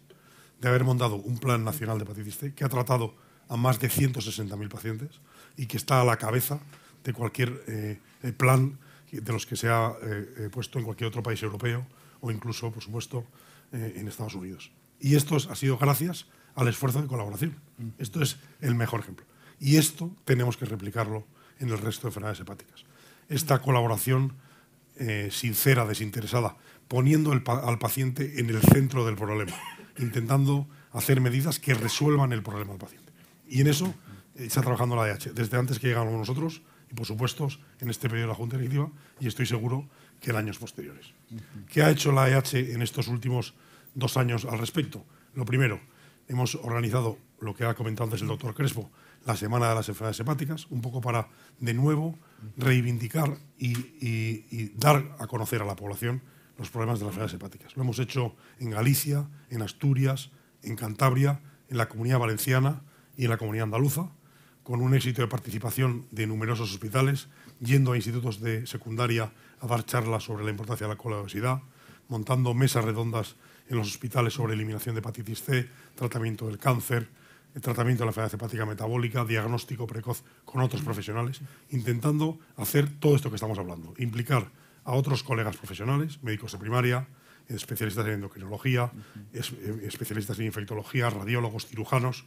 [0.61, 3.14] de haber montado un plan nacional de hepatitis C que ha tratado
[3.48, 5.20] a más de 160.000 pacientes
[5.57, 6.61] y que está a la cabeza
[7.05, 8.78] de cualquier eh, eh, plan
[9.11, 11.86] de los que se ha eh, puesto en cualquier otro país europeo
[12.20, 13.24] o incluso, por supuesto,
[13.72, 14.72] en Estados Unidos.
[14.98, 16.26] Y esto ha sido gracias
[16.61, 17.57] al esfuerzo de colaboración.
[17.99, 19.27] Esto es el mejor ejemplo.
[19.59, 21.27] Y esto tenemos que replicarlo
[21.59, 22.85] en el resto de enfermedades hepáticas.
[23.29, 24.35] Esta colaboración
[25.31, 26.57] sincera, desinteresada,
[26.89, 29.57] poniendo al paciente en el centro del problema,
[29.99, 33.13] intentando hacer medidas que resuelvan el problema del paciente.
[33.49, 33.95] Y en eso
[34.35, 37.49] está trabajando la DH, desde antes que llegamos nosotros y, por supuesto,
[37.81, 39.89] en este periodo de la Junta Directiva y estoy seguro
[40.21, 41.15] que en años posteriores.
[41.71, 43.55] ¿Qué ha hecho la EH en estos últimos
[43.95, 45.05] dos años al respecto?
[45.35, 45.81] Lo primero,
[46.31, 48.91] hemos organizado lo que ha comentado antes el doctor Crespo,
[49.26, 51.28] la Semana de las Enfermedades Hepáticas, un poco para,
[51.59, 52.16] de nuevo,
[52.57, 56.22] reivindicar y, dar a conocer a la población
[56.57, 57.76] los problemas de las enfermedades hepáticas.
[57.76, 60.31] Lo hemos hecho en Galicia, en Asturias,
[60.62, 62.83] en Cantabria, en la Comunidad Valenciana
[63.16, 64.11] y en la Comunidad Andaluza
[64.62, 67.28] con un éxito de participación de numerosos hospitales,
[67.61, 71.62] yendo a institutos de secundaria a dar charlas sobre la importancia de la obesidad,
[72.09, 73.37] montando mesas redondas
[73.71, 77.09] en los hospitales sobre eliminación de hepatitis C, tratamiento del cáncer,
[77.55, 81.41] el tratamiento de la enfermedad hepática metabólica, diagnóstico precoz con otros profesionales,
[81.71, 84.51] intentando hacer todo esto que estamos hablando, implicar
[84.85, 87.07] a otros colegas profesionales, médicos de primaria,
[87.49, 88.91] especialistas en endocrinología,
[89.33, 92.25] especialistas en infectología, radiólogos, cirujanos,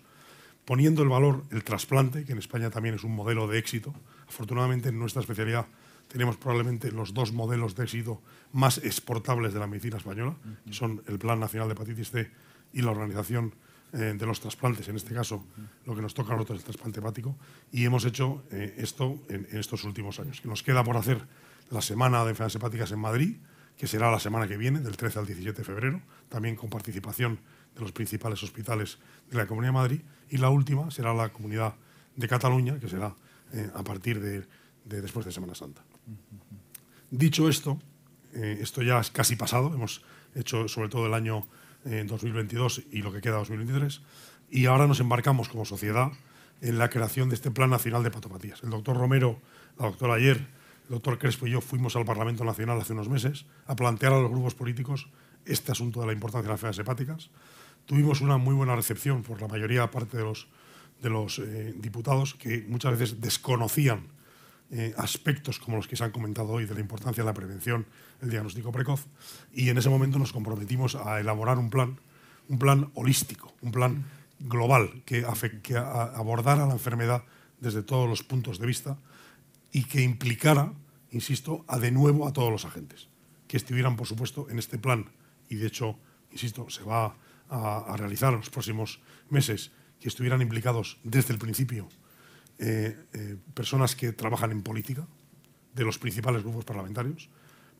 [0.66, 3.94] poniendo el valor el trasplante, que en España también es un modelo de éxito.
[4.28, 5.68] Afortunadamente en nuestra especialidad
[6.14, 11.02] tenemos probablemente los dos modelos de éxito más exportables de la medicina española, que son
[11.08, 12.30] el Plan Nacional de Hepatitis C
[12.72, 13.56] y la Organización
[13.94, 15.44] eh, de los Trasplantes, en este caso
[15.88, 17.36] lo que nos toca a nosotros es el trasplante hepático,
[17.72, 20.46] y hemos hecho eh, esto en, estos últimos años.
[20.46, 21.26] Nos queda por hacer
[21.72, 23.38] la Semana de Enfermedades Hepáticas en Madrid,
[23.76, 27.40] que será la semana que viene, del 13 al 17 de febrero, también con participación
[27.74, 29.00] de los principales hospitales
[29.32, 31.74] de la Comunidad de Madrid, y la última será la Comunidad
[32.16, 33.16] de Cataluña, que será
[33.52, 34.46] eh, a partir de,
[34.86, 35.82] después de Semana Santa.
[37.12, 37.80] Dicho esto,
[38.34, 40.04] eh, esto ya es casi pasado, hemos
[40.36, 41.46] hecho sobre todo el año
[41.86, 44.02] 2022 eh, y lo que queda 2023,
[44.50, 46.12] y ahora nos embarcamos como sociedad
[46.62, 48.64] en la creación de este Plan Nacional de Patopatías.
[48.64, 49.40] El doctor Romero,
[49.78, 53.46] la doctora Ayer, el doctor Crespo y yo fuimos al Parlamento Nacional hace unos meses
[53.68, 55.10] a plantear a los grupos políticos
[55.46, 57.30] este asunto de la importancia de las enfermedades hepáticas
[57.86, 60.48] tuvimos una muy buena recepción por la mayoría parte de los,
[61.02, 64.08] de los eh, diputados que muchas veces desconocían
[64.72, 67.86] eh, aspectos como los que se han comentado hoy de la importancia de la prevención,
[68.22, 69.08] el diagnóstico precoz,
[69.54, 72.00] y en ese momento nos comprometimos a elaborar un plan,
[72.50, 74.06] un plan holístico, un plan
[74.40, 77.24] global que, abordara la enfermedad
[77.60, 78.98] desde todos los puntos de vista
[79.72, 80.74] y que implicara,
[81.12, 83.08] insisto, a de nuevo a todos los agentes,
[83.48, 85.12] que estuvieran, por supuesto, en este plan.
[85.50, 85.98] Y de hecho,
[86.32, 87.16] insisto, se va
[87.50, 89.00] a, realizar en los próximos
[89.30, 91.88] meses, que estuvieran implicados desde el principio
[92.60, 95.08] eh, eh, personas que trabajan en política,
[95.74, 97.30] de los principales grupos parlamentarios,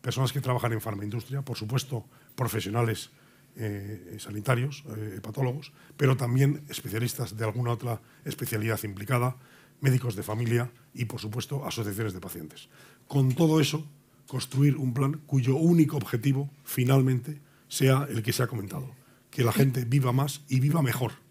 [0.00, 2.04] personas que trabajan en farmaindustria, por supuesto
[2.34, 3.10] profesionales
[3.56, 4.84] eh, sanitarios,
[5.16, 9.36] hepatólogos, pero también especialistas de alguna otra especialidad implicada,
[9.80, 12.68] médicos de familia y, por supuesto, asociaciones de pacientes.
[13.06, 13.86] Con todo eso,
[14.26, 18.90] construir un plan cuyo único objetivo, finalmente, sea el que se ha comentado,
[19.30, 21.23] que la gente viva más y viva mejor.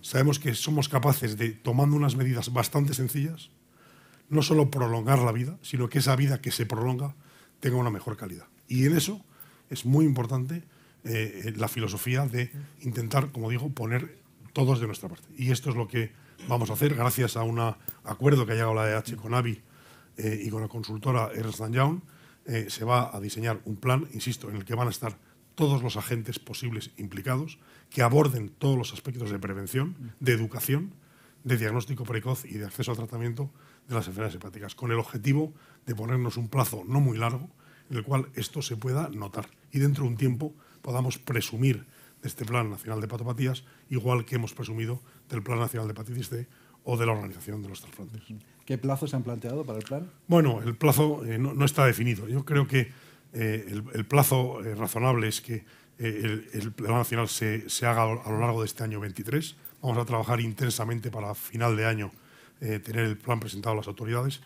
[0.00, 3.50] Sabemos que somos capaces de, tomando unas medidas bastante sencillas,
[4.28, 7.14] no solo prolongar la vida, sino que esa vida que se prolonga
[7.60, 8.46] tenga una mejor calidad.
[8.66, 9.24] Y en eso
[9.70, 10.64] es muy importante
[11.04, 14.18] eh, la filosofía de intentar, como digo, poner
[14.52, 15.28] todos de nuestra parte.
[15.36, 16.12] Y esto es lo que
[16.48, 17.58] vamos a hacer gracias a un
[18.04, 19.60] acuerdo que ha llegado la EH con AVI
[20.16, 22.00] eh, y con la consultora Ernst Young.
[22.46, 25.16] Eh, se va a diseñar un plan, insisto, en el que van a estar
[25.54, 27.58] todos los agentes posibles implicados,
[27.92, 30.94] que aborden todos los aspectos de prevención, de educación,
[31.44, 33.50] de diagnóstico precoz y de acceso al tratamiento
[33.88, 35.52] de las enfermedades hepáticas, con el objetivo
[35.86, 37.50] de ponernos un plazo no muy largo
[37.90, 41.84] en el cual esto se pueda notar y dentro de un tiempo podamos presumir
[42.22, 46.28] de este Plan Nacional de Hepatopatías, igual que hemos presumido del Plan Nacional de Hepatitis
[46.28, 46.48] C
[46.84, 48.22] o de la Organización de los Trasplantes.
[48.64, 50.10] ¿Qué plazos se han planteado para el plan?
[50.28, 52.28] Bueno, el plazo eh, no, está definido.
[52.28, 52.92] Yo creo que
[53.32, 55.64] eh, el, plazo eh, razonable es que
[55.98, 59.56] el, Plan Nacional se, haga a lo largo de este año 23.
[59.80, 62.12] Vamos a trabajar intensamente para final de año
[62.60, 64.40] tener el plan presentado a las autoridades.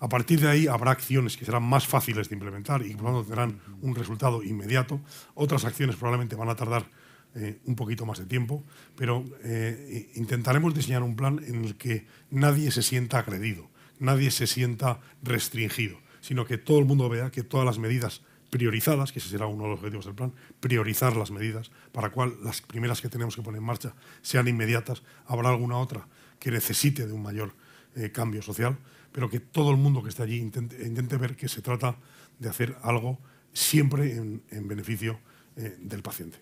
[0.00, 3.10] A partir de ahí habrá acciones que serán más fáciles de implementar y por lo
[3.10, 5.00] tanto tendrán un resultado inmediato.
[5.34, 6.86] Otras acciones probablemente van a tardar
[7.34, 8.64] eh, un poquito más de tiempo,
[8.96, 14.46] pero eh, intentaremos diseñar un plan en el que nadie se sienta agredido, nadie se
[14.46, 19.28] sienta restringido, sino que todo el mundo vea que todas las medidas priorizadas, que ese
[19.28, 23.08] será uno de los objetivos del plan, priorizar las medidas para cual las primeras que
[23.08, 26.06] tenemos que poner en marcha sean inmediatas, habrá alguna otra
[26.38, 27.54] que necesite de un mayor
[27.94, 28.76] eh, cambio social,
[29.12, 31.96] pero que todo el mundo que esté allí intente, ver que se trata
[32.38, 33.18] de hacer algo
[33.52, 35.18] siempre en, beneficio
[35.56, 36.38] del paciente.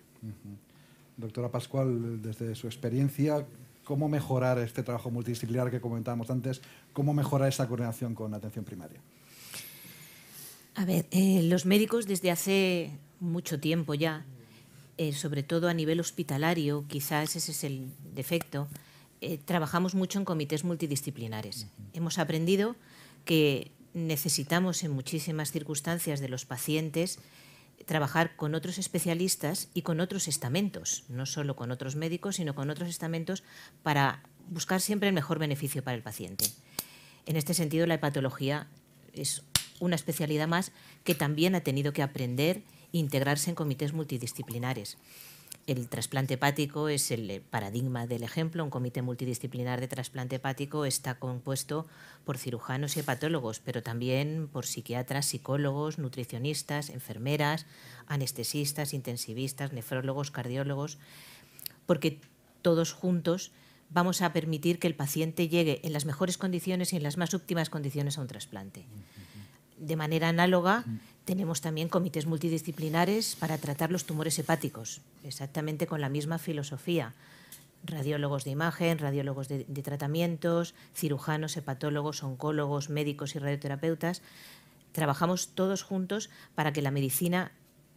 [1.17, 3.45] Doctora Pascual, desde su experiencia,
[3.83, 6.61] ¿cómo mejorar este trabajo multidisciplinar que comentábamos antes?
[6.93, 9.01] ¿Cómo mejorar esa coordinación con la atención primaria?
[10.75, 14.25] A ver, eh, los médicos desde hace mucho tiempo ya,
[14.97, 18.67] eh, sobre todo a nivel hospitalario, quizás ese es el defecto,
[19.21, 21.67] eh, trabajamos mucho en comités multidisciplinares.
[21.93, 22.75] Hemos aprendido
[23.25, 27.19] que necesitamos en muchísimas circunstancias de los pacientes
[27.85, 32.69] trabajar con otros especialistas y con otros estamentos, no solo con otros médicos, sino con
[32.69, 33.43] otros estamentos
[33.83, 36.45] para buscar siempre el mejor beneficio para el paciente.
[37.25, 38.67] En este sentido, la hepatología
[39.13, 39.43] es
[39.79, 40.71] una especialidad más
[41.03, 42.63] que también ha tenido que aprender
[42.93, 44.97] e integrarse en comités multidisciplinares.
[45.67, 48.63] El trasplante hepático es el paradigma del ejemplo.
[48.63, 51.85] Un comité multidisciplinar de trasplante hepático está compuesto
[52.25, 57.67] por cirujanos y hepatólogos, pero también por psiquiatras, psicólogos, nutricionistas, enfermeras,
[58.07, 60.97] anestesistas, intensivistas, nefrólogos, cardiólogos,
[61.85, 62.19] porque
[62.63, 63.51] todos juntos
[63.91, 67.35] vamos a permitir que el paciente llegue en las mejores condiciones y en las más
[67.35, 68.85] óptimas condiciones a un trasplante.
[69.79, 70.83] De manera análoga,
[71.23, 77.13] tenemos también comités multidisciplinares para tratar los tumores hepáticos, exactamente con la misma filosofía.
[77.85, 84.21] Radiólogos de imagen, radiólogos de, tratamientos, cirujanos, hepatólogos, oncólogos, médicos y radioterapeutas.
[84.91, 87.53] Trabajamos todos juntos para que la medicina,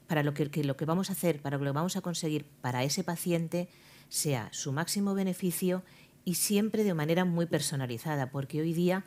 [0.06, 2.84] para lo que, lo que vamos a hacer, para lo que vamos a conseguir para
[2.84, 3.68] ese paciente
[4.08, 5.82] sea su máximo beneficio
[6.24, 9.04] y siempre de manera muy personalizada, porque hoy día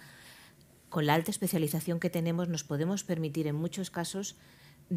[0.89, 4.36] con la alta especialización que tenemos nos podemos permitir en muchos casos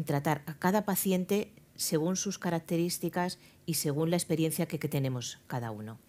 [0.05, 5.99] tratar a cada paciente según sus características y según la experiencia que, tenemos cada uno.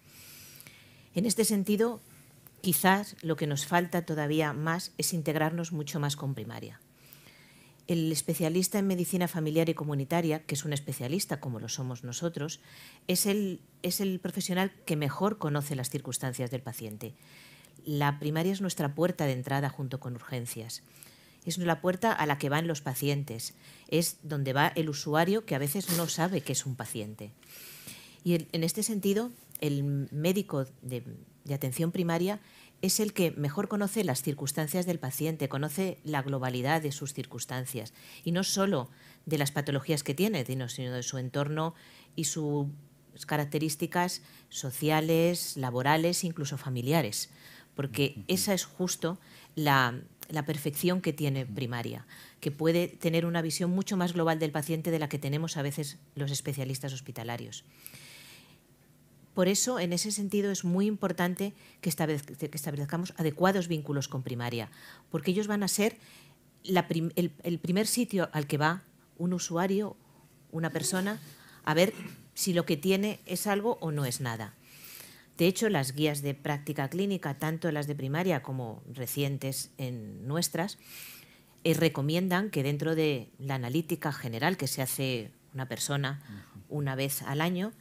[1.15, 2.01] En este sentido,
[2.61, 6.79] quizás lo que nos falta todavía más es integrarnos mucho más con primaria.
[7.87, 12.59] El especialista en medicina familiar y comunitaria, que es un especialista como lo somos nosotros,
[13.07, 17.15] es el, es el profesional que mejor conoce las circunstancias del paciente
[17.85, 20.83] la primaria es nuestra puerta de entrada junto con urgencias.
[21.45, 23.55] Es la puerta a la que van los pacientes.
[23.87, 27.31] Es donde va el usuario que a veces no sabe que es un paciente.
[28.23, 31.03] Y en este sentido, el médico de,
[31.51, 32.39] atención primaria
[32.83, 37.93] es el que mejor conoce las circunstancias del paciente, conoce la globalidad de sus circunstancias
[38.23, 38.89] y no solo
[39.25, 41.75] de las patologías que tiene, sino de su entorno
[42.15, 42.67] y sus
[43.27, 47.29] características sociales, laborales, incluso familiares
[47.75, 49.17] porque esa es justo
[49.55, 50.01] la,
[50.45, 52.05] perfección que tiene primaria,
[52.39, 55.61] que puede tener una visión mucho más global del paciente de la que tenemos a
[55.61, 57.63] veces los especialistas hospitalarios.
[59.33, 64.69] Por eso, en ese sentido, es muy importante que, establezcamos adecuados vínculos con primaria,
[65.09, 65.97] porque ellos van a ser
[66.63, 68.83] el primer sitio al que va
[69.17, 69.95] un usuario,
[70.51, 71.19] una persona,
[71.63, 71.93] a ver
[72.33, 74.53] si lo que tiene es algo o no es nada.
[75.37, 80.77] De hecho, las guías de práctica clínica, tanto las de primaria como recientes en nuestras,
[81.63, 86.21] eh, recomiendan que dentro de la analítica general que se hace una persona
[86.69, 87.73] una vez al año,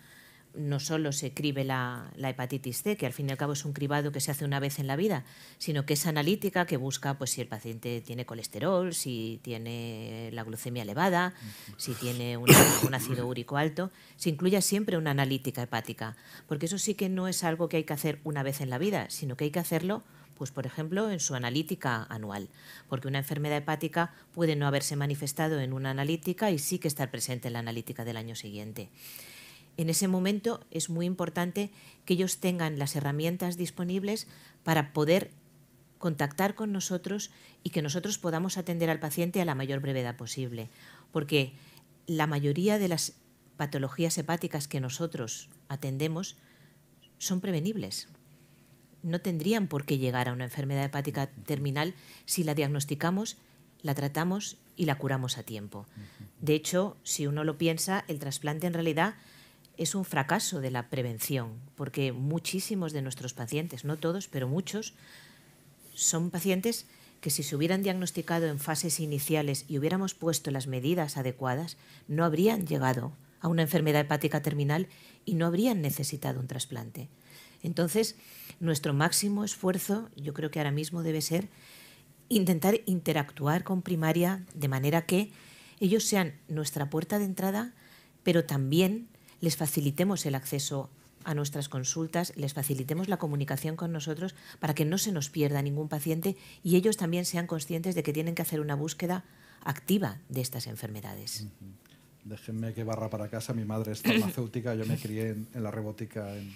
[0.55, 3.73] no solo se cribe la, hepatitis C, que al fin y al cabo es un
[3.73, 5.25] cribado que se hace una vez en la vida,
[5.59, 10.43] sino que es analítica que busca pues, si el paciente tiene colesterol, si tiene la
[10.43, 11.35] glucemia elevada,
[11.77, 12.49] si tiene un,
[12.93, 13.91] ácido úrico alto.
[14.17, 16.17] Se incluya siempre una analítica hepática,
[16.49, 18.79] porque eso sí que no es algo que hay que hacer una vez en la
[18.79, 20.03] vida, sino que hay que hacerlo
[20.37, 22.49] Pues, por ejemplo, en su analítica anual,
[22.89, 27.11] porque una enfermedad hepática puede no haberse manifestado en una analítica y sí que estar
[27.11, 28.89] presente en la analítica del año siguiente.
[29.81, 31.71] En ese momento es muy importante
[32.05, 34.27] que ellos tengan las herramientas disponibles
[34.63, 35.31] para poder
[35.97, 37.31] contactar con nosotros
[37.63, 40.69] y que nosotros podamos atender al paciente a la mayor brevedad posible,
[41.13, 41.55] porque
[42.07, 43.15] la mayoría de las
[43.57, 46.37] patologías hepáticas que nosotros atendemos
[47.17, 48.09] son prevenibles
[49.03, 51.95] no tendrían por qué llegar a una enfermedad hepática terminal
[52.27, 53.39] si la diagnosticamos,
[53.81, 55.87] la tratamos y la curamos a tiempo.
[56.39, 59.15] De hecho, si uno lo piensa, el trasplante en realidad
[59.81, 64.93] es un fracaso de la prevención, porque muchísimos de nuestros pacientes, no todos, pero muchos,
[65.95, 66.85] son pacientes
[67.23, 71.79] que si se hubieran diagnosticado en fases iniciales y hubiéramos puesto las medidas adecuadas,
[72.09, 74.87] no habrían llegado a una enfermedad hepática terminal
[75.25, 77.09] y no habrían necesitado un trasplante.
[77.63, 78.17] Entonces,
[78.61, 81.49] nuestro máximo esfuerzo, yo creo que ahora mismo debe ser
[82.29, 85.33] intentar interactuar con primaria de manera que
[85.81, 87.73] ellos sean nuestra puerta de entrada,
[88.23, 89.09] pero también
[89.41, 90.91] les facilitemos el acceso
[91.25, 95.61] a nuestras consultas, les facilitemos la comunicación con nosotros para que no se nos pierda
[95.63, 99.25] ningún paciente y ellos también sean conscientes de que tienen que hacer una búsqueda
[99.63, 101.47] activa de estas enfermedades.
[102.25, 103.53] Déjenme que barra para casa.
[103.53, 106.55] Mi madre es farmacéutica, yo me crié en, la robótica en,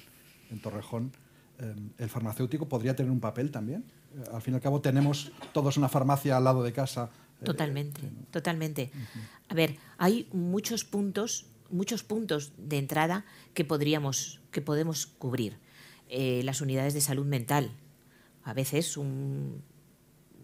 [0.50, 1.12] en Torrejón.
[1.58, 3.84] Em, ¿El farmacéutico podría tener un papel también?
[4.16, 7.10] Eh, al fin y al cabo tenemos todos una farmacia al lado de casa.
[7.40, 8.90] Eh, totalmente, totalmente.
[9.48, 15.58] A ver, hay muchos puntos, muchos puntos de entrada que podríamos, que podemos cubrir.
[16.08, 17.72] Eh, las unidades de salud mental.
[18.42, 19.62] A veces un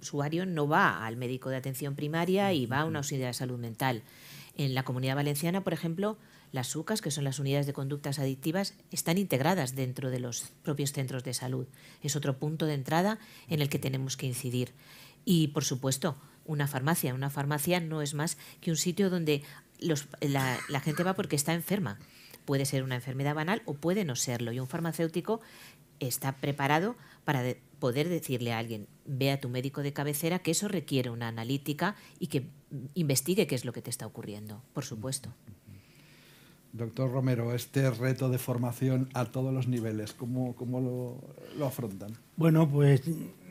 [0.00, 3.58] usuario no va al médico de atención primaria y va a una unidad de salud
[3.58, 4.02] mental.
[4.56, 6.16] En la comunidad valenciana, por ejemplo,
[6.52, 10.92] las UCAS, que son las unidades de conductas adictivas, están integradas dentro de los propios
[10.92, 11.66] centros de salud.
[12.02, 13.18] Es otro punto de entrada
[13.48, 14.72] en el que tenemos que incidir.
[15.24, 17.14] Y, por supuesto, una farmacia.
[17.14, 19.42] Una farmacia no es más que un sitio donde
[19.80, 21.98] la, gente va porque está enferma.
[22.44, 24.52] Puede ser una enfermedad banal o puede no serlo.
[24.52, 25.40] Y un farmacéutico
[26.00, 27.42] está preparado para
[27.78, 31.96] poder decirle a alguien, ve a tu médico de cabecera, que eso requiere una analítica
[32.18, 32.48] y que
[32.94, 35.34] investigue qué es lo que te está ocurriendo, por supuesto.
[36.72, 40.54] Doctor Romero, este reto de formación a todos los niveles, ¿cómo,
[41.56, 42.12] lo, afrontan?
[42.40, 43.02] Bueno, pues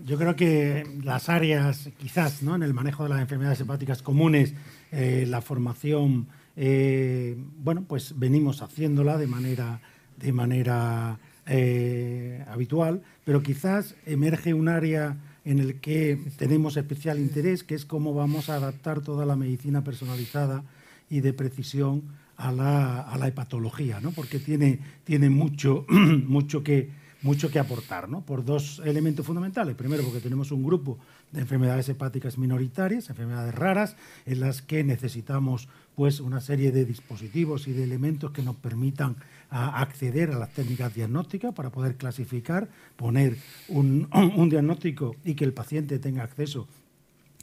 [0.04, 2.56] yo creo que las áreas, quizás, ¿no?
[2.56, 4.56] en el manejo de las enfermedades hepáticas comunes,
[4.92, 6.26] eh, la formación,
[6.56, 9.80] eh, bueno, pues venimos haciéndola de manera,
[10.18, 17.64] de manera eh, habitual, pero quizás emerge un área en el que tenemos especial interés,
[17.64, 20.64] que es cómo vamos a adaptar toda la medicina personalizada
[21.12, 22.06] y de precisión
[22.38, 24.14] a la, a la hepatología, ¿no?
[24.14, 25.86] porque tiene, tiene mucho,
[26.26, 26.90] mucho, que,
[27.22, 28.22] mucho que aportar, ¿no?
[28.22, 29.76] por dos elementos fundamentales.
[29.76, 30.97] Primero, porque tenemos un grupo
[31.32, 33.95] de enfermedades hepáticas minoritarias, enfermedades raras,
[34.26, 39.17] en las que necesitamos pues, una serie de dispositivos y de elementos que nos permitan
[39.49, 45.53] acceder a las técnicas diagnósticas para poder clasificar, poner un, un diagnóstico y que el
[45.53, 46.67] paciente tenga acceso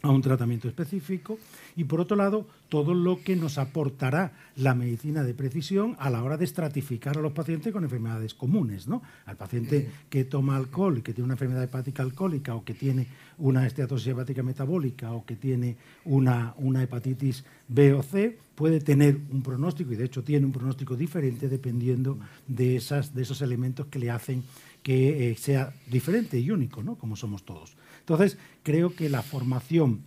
[0.02, 1.38] a un tratamiento específico
[1.74, 6.22] y por otro lado todo lo que nos aportará la medicina de precisión a la
[6.22, 9.02] hora de estratificar a los pacientes con enfermedades comunes, ¿no?
[9.24, 13.06] Al paciente que toma alcohol y que tiene una enfermedad hepática alcohólica o que tiene
[13.38, 19.18] una esteatosis hepática metabólica o que tiene una, una hepatitis B o C puede tener
[19.30, 23.86] un pronóstico y de hecho tiene un pronóstico diferente dependiendo de, esas, de esos elementos
[23.86, 24.42] que le hacen
[24.86, 26.94] que eh, sea diferente y único, ¿no?
[26.94, 27.76] Como somos todos.
[27.98, 30.02] Entonces, creo que la formación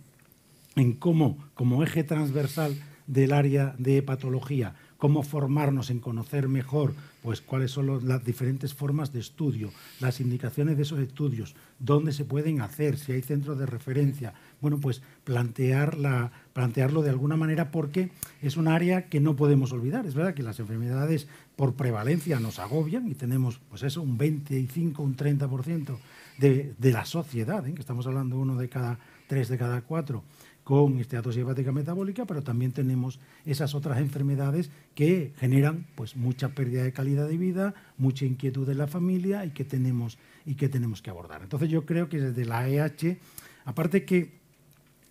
[0.74, 2.74] en cómo, como eje transversal
[3.06, 9.12] del área de patología, cómo formarnos en conocer mejor pues cuáles son las diferentes formas
[9.12, 9.70] de estudio,
[10.00, 14.32] las indicaciones de esos estudios, dónde se pueden hacer, si hay centros de referencia.
[14.62, 18.10] Bueno, pues plantearlo de alguna manera porque
[18.40, 20.06] es un área que no podemos olvidar.
[20.06, 21.28] Es verdad que las enfermedades
[21.60, 25.98] por prevalencia nos agobian y tenemos pues eso, un 25, un 30%
[26.38, 27.74] de, de la sociedad, ¿eh?
[27.74, 30.24] que estamos hablando uno de cada tres de cada cuatro
[30.64, 36.82] con esteatosis hepática metabólica, pero también tenemos esas otras enfermedades que generan pues mucha pérdida
[36.82, 41.02] de calidad de vida, mucha inquietud en la familia y que tenemos y que tenemos
[41.02, 41.42] que abordar.
[41.42, 43.18] Entonces yo creo que desde la EH,
[43.66, 44.39] aparte que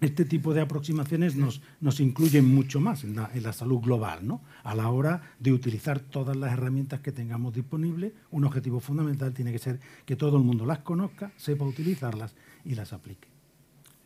[0.01, 4.25] este tipo de aproximaciones nos, nos incluyen mucho más en la, en la, salud global,
[4.25, 4.41] ¿no?
[4.63, 9.51] A la hora de utilizar todas las herramientas que tengamos disponibles, un objetivo fundamental tiene
[9.51, 12.33] que ser que todo el mundo las conozca, sepa utilizarlas
[12.63, 13.27] y las aplique.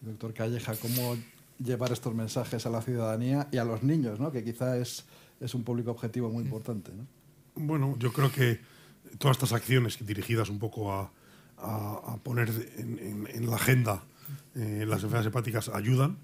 [0.01, 1.15] Doctor Calleja, ¿cómo
[1.63, 4.31] llevar estos mensajes a la ciudadanía y a los niños, ¿no?
[4.31, 5.05] que quizá es,
[5.39, 6.91] es un público objetivo muy importante?
[6.91, 7.05] ¿no?
[7.55, 8.59] Bueno, yo creo que
[9.17, 11.11] todas estas acciones dirigidas un poco a,
[11.57, 14.03] a, poner en, la agenda
[14.55, 16.17] eh, las enfermedades hepáticas ayudan.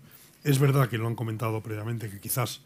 [0.44, 2.62] Es verdad que lo han comentado previamente que quizás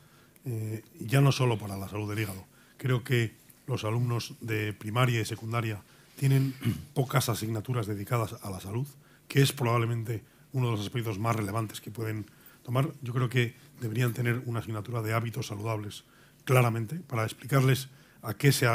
[0.46, 2.46] eh, ya no solo para la salud del hígado,
[2.78, 3.34] creo que
[3.68, 5.82] los alumnos de primaria y secundaria
[6.18, 6.54] tienen
[6.94, 8.88] pocas asignaturas dedicadas a la salud,
[9.28, 12.26] que es probablemente uno de los aspectos más relevantes que pueden
[12.64, 12.92] tomar.
[13.02, 16.04] Yo creo que deberían tener una asignatura de hábitos saludables
[16.46, 17.90] claramente para explicarles
[18.22, 18.68] a qué se,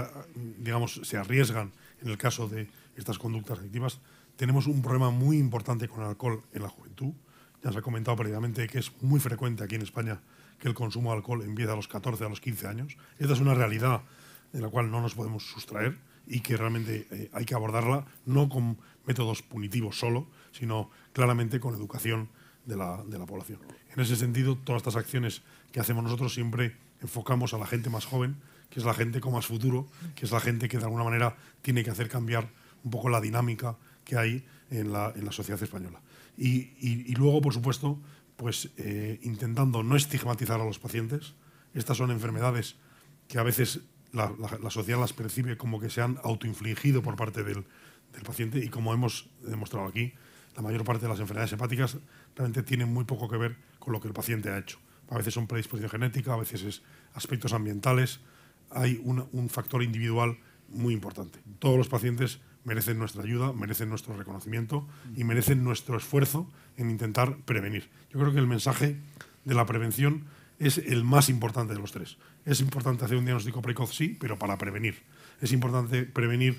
[0.59, 3.99] digamos, se arriesgan en el caso de estas conductas adictivas.
[4.39, 7.12] Tenemos un problema muy importante con el alcohol en la juventud.
[7.64, 10.20] Ya se ha comentado previamente que es muy frecuente aquí en España
[10.61, 12.97] que el consumo de alcohol empieza a los 14, a los 15 años.
[13.18, 14.03] Esta es una realidad
[14.53, 18.49] de la cual no nos podemos sustraer y que realmente eh, hay que abordarla no
[18.49, 22.28] con métodos punitivos solo, sino claramente con educación
[22.64, 23.59] de la, de la población.
[23.93, 28.05] En ese sentido, todas estas acciones que hacemos nosotros siempre enfocamos a la gente más
[28.05, 28.36] joven,
[28.70, 31.36] que es la gente con más futuro, que es la gente que de alguna manera
[31.61, 32.49] tiene que hacer cambiar
[32.84, 33.76] un poco la dinámica
[34.09, 36.01] que hay en la, en la sociedad española.
[36.39, 38.01] Y, y, luego, por supuesto,
[38.37, 41.35] pues eh, intentando no estigmatizar a los pacientes.
[41.75, 42.77] Estas son enfermedades
[43.29, 43.81] que a veces
[44.13, 44.33] la,
[44.63, 47.67] la, sociedad las percibe como que se han autoinfligido por parte del,
[48.13, 50.15] del, paciente y como hemos demostrado aquí,
[50.57, 51.99] la mayor parte de las enfermedades hepáticas
[52.35, 54.79] realmente tienen muy poco que ver con lo que el paciente ha hecho.
[55.11, 56.83] A veces son predisposición genética, a veces es
[57.13, 58.21] aspectos ambientales,
[58.71, 60.39] hay un factor individual
[60.69, 61.41] muy importante.
[61.59, 64.87] Todos los pacientes merecen nuestra ayuda, merecen nuestro reconocimiento
[65.17, 67.89] y merecen nuestro esfuerzo en intentar prevenir.
[68.11, 68.97] Yo creo que el mensaje
[69.45, 70.25] de la prevención
[70.59, 72.19] es el más importante de los tres.
[72.45, 75.03] Es importante hacer un diagnóstico precoz, sí, pero para prevenir.
[75.41, 76.59] Es importante prevenir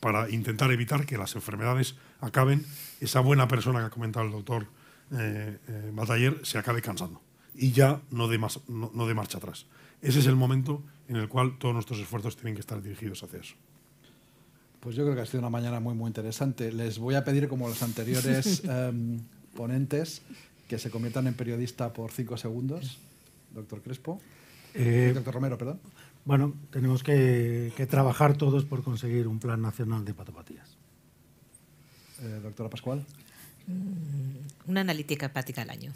[0.00, 2.64] para intentar evitar que las enfermedades acaben,
[3.00, 4.66] esa buena persona que ha comentado el doctor
[5.12, 7.22] eh, eh, Bataller se acabe cansando
[7.54, 9.66] y ya no más, no de marcha atrás.
[10.02, 13.40] Ese es el momento en el cual todos nuestros esfuerzos tienen que estar dirigidos hacia
[13.40, 13.54] eso.
[14.86, 16.70] Pues yo creo que ha sido una mañana muy, muy interesante.
[16.70, 19.18] Les voy a pedir, como los anteriores em,
[19.56, 20.22] ponentes,
[20.68, 22.96] que se conviertan en periodista por cinco segundos.
[23.52, 24.20] Doctor Crespo.
[24.74, 25.80] Eh, doctor Romero, perdón.
[26.24, 30.76] Bueno, tenemos que, trabajar todos por conseguir un plan nacional de patopatías.
[32.22, 33.04] Eh, doctora Pascual.
[33.66, 35.92] Mm, una analítica hepática al año.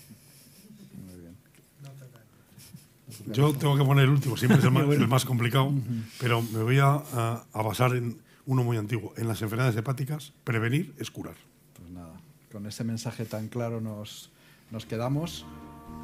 [3.27, 4.73] Yo tengo que poner el último, siempre es el
[5.09, 5.73] más, complicado,
[6.19, 8.19] pero me voy a, basar en
[8.51, 9.15] uno muy antiguo.
[9.17, 11.37] En las enfermedades hepáticas, prevenir es curar.
[11.79, 12.21] Pues nada,
[12.51, 14.33] con ese mensaje tan claro nos,
[14.73, 15.47] nos quedamos.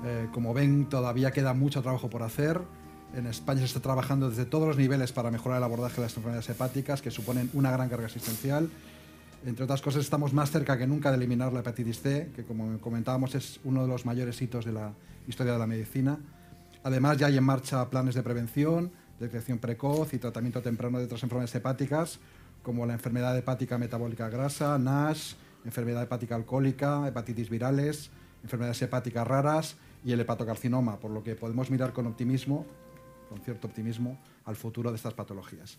[0.04, 2.60] Eh, como ven, todavía queda mucho trabajo por hacer.
[3.16, 6.16] En España se está trabajando desde todos los niveles para mejorar el abordaje de las
[6.16, 8.70] enfermedades hepáticas, que suponen una gran carga asistencial.
[9.44, 12.78] Entre otras cosas, estamos más cerca que nunca de eliminar la hepatitis C, que como
[12.78, 14.92] comentábamos es uno de los mayores hitos de la
[15.26, 16.16] historia de la medicina.
[16.84, 21.22] Además, ya hay en marcha planes de prevención, detección precoz y tratamiento temprano de otras
[21.24, 22.20] enfermedades hepáticas,
[22.66, 28.10] como la enfermedad hepática metabólica grasa, NASH, enfermedad hepática alcohólica, hepatitis virales,
[28.42, 32.66] enfermedades hepáticas raras y el hepatocarcinoma, por lo que podemos mirar con optimismo,
[33.28, 35.78] con cierto optimismo, al futuro de estas patologías.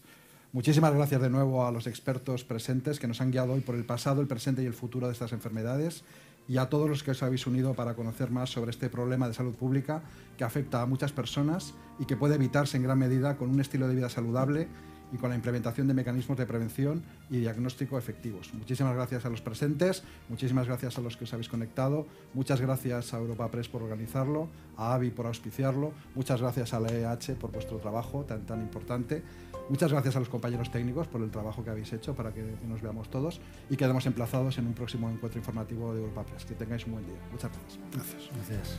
[0.53, 3.83] Muchísimas gracias de nuevo a los expertos presentes que nos han guiado hoy por el
[3.83, 6.05] pasado, el presente y el futuro de estas enfermedades
[6.47, 9.33] y a todos los que os habéis unido para conocer más sobre este problema de
[9.33, 10.03] salud pública
[10.37, 13.89] que afecta a muchas personas y que puede evitarse en gran medida con un estilo
[13.89, 14.69] de vida saludable
[15.11, 18.53] y con la implementación de mecanismos de prevención y diagnóstico efectivos.
[18.53, 23.13] Muchísimas gracias a los presentes, muchísimas gracias a los que os habéis conectado, muchas gracias
[23.13, 27.51] a Europa Press por organizarlo, a AVI por auspiciarlo, muchas gracias a la EH por
[27.51, 29.23] vuestro trabajo tan, tan importante
[29.69, 32.81] Muchas gracias a los compañeros técnicos por el trabajo que habéis hecho para que nos
[32.81, 36.45] veamos todos y quedemos emplazados en un próximo encuentro informativo de Europa Press.
[36.45, 37.17] Que tengáis un buen día.
[37.31, 38.29] Muchas gracias.
[38.33, 38.77] Gracias.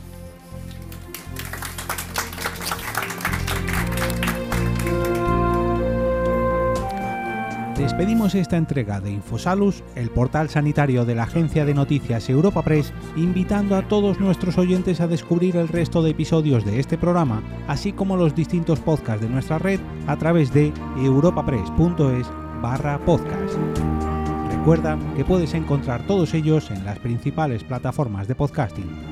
[7.79, 12.91] Despedimos esta entrega de Infosalus, el portal sanitario de la agencia de noticias Europa Press,
[13.15, 17.93] invitando a todos nuestros oyentes a descubrir el resto de episodios de este programa, así
[17.93, 22.27] como los distintos podcasts de nuestra red a través de europapress.es
[22.61, 23.55] barra podcast.
[24.51, 29.08] Recuerda que puedes encontrar todos ellos en las principales plataformas de podcasting